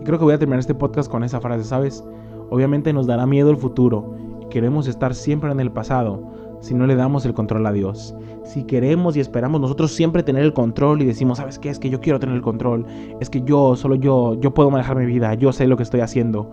Y 0.00 0.04
creo 0.04 0.18
que 0.18 0.24
voy 0.24 0.34
a 0.34 0.38
terminar 0.38 0.60
este 0.60 0.74
podcast 0.74 1.10
con 1.10 1.22
esa 1.22 1.38
frase, 1.40 1.64
¿sabes? 1.64 2.02
Obviamente 2.50 2.94
nos 2.94 3.06
dará 3.06 3.26
miedo 3.26 3.50
el 3.50 3.58
futuro 3.58 4.23
queremos 4.54 4.86
estar 4.86 5.16
siempre 5.16 5.50
en 5.50 5.58
el 5.58 5.72
pasado 5.72 6.30
si 6.60 6.74
no 6.74 6.86
le 6.86 6.94
damos 6.94 7.26
el 7.26 7.34
control 7.34 7.66
a 7.66 7.72
Dios. 7.72 8.14
Si 8.44 8.62
queremos 8.62 9.16
y 9.16 9.20
esperamos 9.20 9.60
nosotros 9.60 9.90
siempre 9.90 10.22
tener 10.22 10.44
el 10.44 10.52
control 10.52 11.02
y 11.02 11.06
decimos, 11.06 11.38
¿sabes 11.38 11.58
qué? 11.58 11.70
Es 11.70 11.80
que 11.80 11.90
yo 11.90 11.98
quiero 11.98 12.20
tener 12.20 12.36
el 12.36 12.40
control. 12.40 12.86
Es 13.20 13.28
que 13.28 13.42
yo, 13.42 13.74
solo 13.74 13.96
yo, 13.96 14.38
yo 14.40 14.54
puedo 14.54 14.70
manejar 14.70 14.96
mi 14.96 15.06
vida. 15.06 15.34
Yo 15.34 15.52
sé 15.52 15.66
lo 15.66 15.76
que 15.76 15.82
estoy 15.82 16.02
haciendo. 16.02 16.48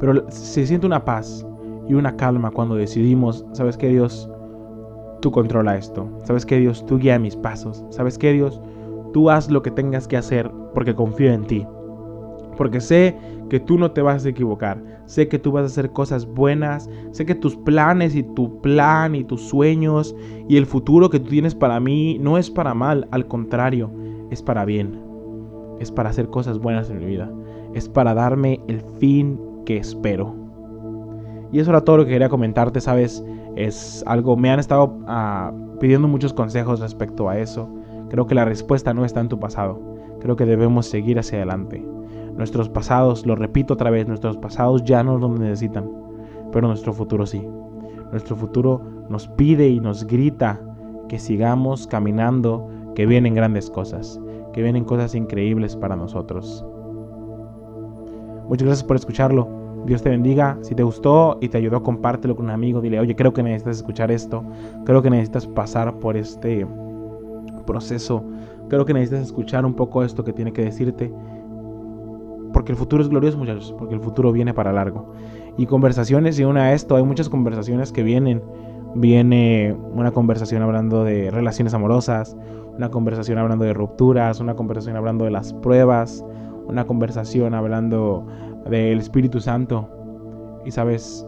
Pero 0.00 0.28
se 0.30 0.66
siente 0.66 0.84
una 0.84 1.04
paz 1.04 1.46
y 1.88 1.94
una 1.94 2.16
calma 2.16 2.50
cuando 2.50 2.74
decidimos, 2.74 3.46
¿sabes 3.52 3.76
qué 3.76 3.86
Dios? 3.90 4.28
Tú 5.20 5.30
controla 5.30 5.76
esto. 5.76 6.08
¿Sabes 6.24 6.44
qué 6.44 6.58
Dios? 6.58 6.84
Tú 6.86 6.98
guía 6.98 7.20
mis 7.20 7.36
pasos. 7.36 7.84
¿Sabes 7.90 8.18
qué 8.18 8.32
Dios? 8.32 8.60
Tú 9.12 9.30
haz 9.30 9.48
lo 9.48 9.62
que 9.62 9.70
tengas 9.70 10.08
que 10.08 10.16
hacer 10.16 10.50
porque 10.74 10.92
confío 10.92 11.32
en 11.32 11.46
ti. 11.46 11.64
Porque 12.56 12.80
sé 12.80 13.16
que 13.48 13.60
tú 13.60 13.78
no 13.78 13.90
te 13.90 14.02
vas 14.02 14.24
a 14.24 14.28
equivocar. 14.28 14.82
Sé 15.06 15.28
que 15.28 15.38
tú 15.38 15.52
vas 15.52 15.62
a 15.64 15.66
hacer 15.66 15.92
cosas 15.92 16.26
buenas. 16.26 16.88
Sé 17.10 17.26
que 17.26 17.34
tus 17.34 17.56
planes 17.56 18.14
y 18.14 18.22
tu 18.22 18.60
plan 18.60 19.14
y 19.14 19.24
tus 19.24 19.42
sueños 19.42 20.14
y 20.48 20.56
el 20.56 20.66
futuro 20.66 21.10
que 21.10 21.20
tú 21.20 21.28
tienes 21.28 21.54
para 21.54 21.80
mí 21.80 22.18
no 22.18 22.38
es 22.38 22.50
para 22.50 22.74
mal. 22.74 23.08
Al 23.10 23.26
contrario, 23.26 23.90
es 24.30 24.42
para 24.42 24.64
bien. 24.64 24.98
Es 25.80 25.90
para 25.90 26.10
hacer 26.10 26.28
cosas 26.28 26.58
buenas 26.58 26.88
en 26.90 26.98
mi 27.00 27.06
vida. 27.06 27.30
Es 27.74 27.88
para 27.88 28.14
darme 28.14 28.60
el 28.68 28.80
fin 28.98 29.38
que 29.66 29.76
espero. 29.78 30.34
Y 31.52 31.58
eso 31.58 31.70
era 31.70 31.82
todo 31.82 31.98
lo 31.98 32.04
que 32.04 32.12
quería 32.12 32.30
comentarte, 32.30 32.80
¿sabes? 32.80 33.22
Es 33.56 34.02
algo, 34.06 34.36
me 34.36 34.50
han 34.50 34.58
estado 34.58 34.98
ah, 35.06 35.52
pidiendo 35.78 36.08
muchos 36.08 36.32
consejos 36.32 36.80
respecto 36.80 37.28
a 37.28 37.38
eso. 37.38 37.68
Creo 38.08 38.26
que 38.26 38.34
la 38.34 38.46
respuesta 38.46 38.94
no 38.94 39.04
está 39.04 39.20
en 39.20 39.28
tu 39.28 39.38
pasado. 39.38 39.80
Creo 40.20 40.36
que 40.36 40.46
debemos 40.46 40.86
seguir 40.86 41.18
hacia 41.18 41.38
adelante. 41.38 41.84
Nuestros 42.36 42.68
pasados, 42.68 43.26
lo 43.26 43.36
repito 43.36 43.74
otra 43.74 43.90
vez, 43.90 44.08
nuestros 44.08 44.36
pasados 44.36 44.84
ya 44.84 45.02
no 45.02 45.18
nos 45.18 45.38
necesitan, 45.38 45.90
pero 46.50 46.68
nuestro 46.68 46.92
futuro 46.92 47.26
sí. 47.26 47.46
Nuestro 48.10 48.36
futuro 48.36 48.80
nos 49.08 49.28
pide 49.28 49.68
y 49.68 49.80
nos 49.80 50.06
grita 50.06 50.60
que 51.08 51.18
sigamos 51.18 51.86
caminando, 51.86 52.68
que 52.94 53.06
vienen 53.06 53.34
grandes 53.34 53.70
cosas, 53.70 54.20
que 54.52 54.62
vienen 54.62 54.84
cosas 54.84 55.14
increíbles 55.14 55.76
para 55.76 55.96
nosotros. 55.96 56.64
Muchas 58.48 58.66
gracias 58.66 58.84
por 58.84 58.96
escucharlo. 58.96 59.48
Dios 59.86 60.02
te 60.02 60.10
bendiga. 60.10 60.58
Si 60.62 60.74
te 60.74 60.82
gustó 60.82 61.38
y 61.40 61.48
te 61.48 61.58
ayudó, 61.58 61.82
compártelo 61.82 62.36
con 62.36 62.46
un 62.46 62.50
amigo. 62.50 62.80
Dile, 62.80 63.00
oye, 63.00 63.16
creo 63.16 63.32
que 63.32 63.42
necesitas 63.42 63.78
escuchar 63.78 64.10
esto. 64.10 64.44
Creo 64.84 65.02
que 65.02 65.10
necesitas 65.10 65.46
pasar 65.46 65.98
por 65.98 66.16
este 66.16 66.66
proceso. 67.66 68.22
Creo 68.68 68.84
que 68.84 68.94
necesitas 68.94 69.26
escuchar 69.26 69.64
un 69.64 69.74
poco 69.74 70.02
esto 70.02 70.24
que 70.24 70.32
tiene 70.32 70.52
que 70.52 70.62
decirte. 70.62 71.12
Porque 72.52 72.72
el 72.72 72.78
futuro 72.78 73.02
es 73.02 73.08
glorioso, 73.08 73.38
muchachos, 73.38 73.74
porque 73.78 73.94
el 73.94 74.00
futuro 74.00 74.32
viene 74.32 74.54
para 74.54 74.72
largo. 74.72 75.12
Y 75.56 75.66
conversaciones, 75.66 76.38
y 76.38 76.44
una 76.44 76.64
a 76.64 76.72
esto, 76.72 76.96
hay 76.96 77.02
muchas 77.02 77.28
conversaciones 77.28 77.92
que 77.92 78.02
vienen. 78.02 78.42
Viene 78.94 79.76
una 79.92 80.10
conversación 80.12 80.62
hablando 80.62 81.04
de 81.04 81.30
relaciones 81.30 81.72
amorosas, 81.72 82.36
una 82.76 82.90
conversación 82.90 83.38
hablando 83.38 83.64
de 83.64 83.72
rupturas, 83.72 84.40
una 84.40 84.54
conversación 84.54 84.96
hablando 84.96 85.24
de 85.24 85.30
las 85.30 85.52
pruebas, 85.54 86.24
una 86.66 86.86
conversación 86.86 87.54
hablando 87.54 88.26
del 88.68 88.98
Espíritu 88.98 89.40
Santo. 89.40 89.88
Y 90.64 90.70
sabes, 90.70 91.26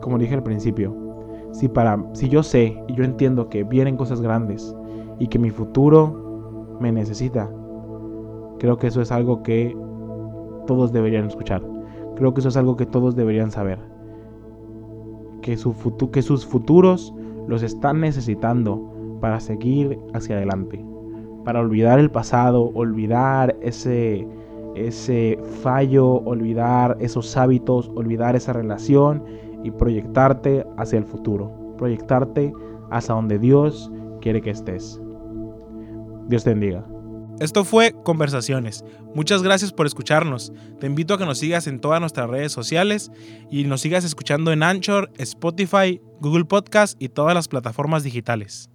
como 0.00 0.18
dije 0.18 0.34
al 0.34 0.42
principio, 0.42 0.94
si 1.52 1.68
para 1.68 1.98
si 2.12 2.28
yo 2.28 2.42
sé 2.42 2.82
y 2.86 2.94
yo 2.94 3.04
entiendo 3.04 3.48
que 3.48 3.64
vienen 3.64 3.96
cosas 3.96 4.20
grandes 4.20 4.74
y 5.18 5.28
que 5.28 5.38
mi 5.38 5.50
futuro 5.50 6.76
me 6.80 6.92
necesita, 6.92 7.50
creo 8.58 8.76
que 8.76 8.88
eso 8.88 9.00
es 9.00 9.10
algo 9.10 9.42
que 9.42 9.76
todos 10.68 10.92
deberían 10.92 11.26
escuchar. 11.26 11.62
Creo 12.14 12.34
que 12.34 12.40
eso 12.40 12.50
es 12.50 12.56
algo 12.56 12.76
que 12.76 12.86
todos 12.86 13.16
deberían 13.16 13.50
saber. 13.50 13.78
Que, 15.42 15.56
su 15.56 15.74
que 16.12 16.22
sus 16.22 16.46
futuros 16.46 17.14
los 17.48 17.62
están 17.62 18.00
necesitando 18.00 19.16
para 19.20 19.40
seguir 19.40 19.98
hacia 20.12 20.36
adelante, 20.36 20.84
para 21.44 21.60
olvidar 21.60 21.98
el 21.98 22.10
pasado, 22.10 22.70
olvidar 22.74 23.56
ese, 23.62 24.28
ese 24.74 25.38
fallo, 25.62 26.16
olvidar 26.24 26.98
esos 27.00 27.34
hábitos, 27.36 27.90
olvidar 27.96 28.36
esa 28.36 28.52
relación 28.52 29.24
y 29.64 29.70
proyectarte 29.70 30.66
hacia 30.76 30.98
el 30.98 31.04
futuro, 31.04 31.50
proyectarte 31.78 32.52
hacia 32.90 33.14
donde 33.14 33.38
Dios 33.38 33.90
quiere 34.20 34.42
que 34.42 34.50
estés. 34.50 35.00
Dios 36.28 36.44
te 36.44 36.50
bendiga. 36.50 36.84
Esto 37.40 37.64
fue 37.64 37.94
Conversaciones. 38.04 38.84
Muchas 39.14 39.42
gracias 39.42 39.72
por 39.72 39.86
escucharnos. 39.86 40.52
Te 40.80 40.86
invito 40.86 41.14
a 41.14 41.18
que 41.18 41.24
nos 41.24 41.38
sigas 41.38 41.68
en 41.68 41.80
todas 41.80 42.00
nuestras 42.00 42.28
redes 42.28 42.50
sociales 42.50 43.12
y 43.50 43.64
nos 43.64 43.80
sigas 43.80 44.04
escuchando 44.04 44.52
en 44.52 44.64
Anchor, 44.64 45.12
Spotify, 45.18 46.00
Google 46.20 46.46
Podcast 46.46 47.00
y 47.00 47.10
todas 47.10 47.34
las 47.34 47.46
plataformas 47.46 48.02
digitales. 48.02 48.70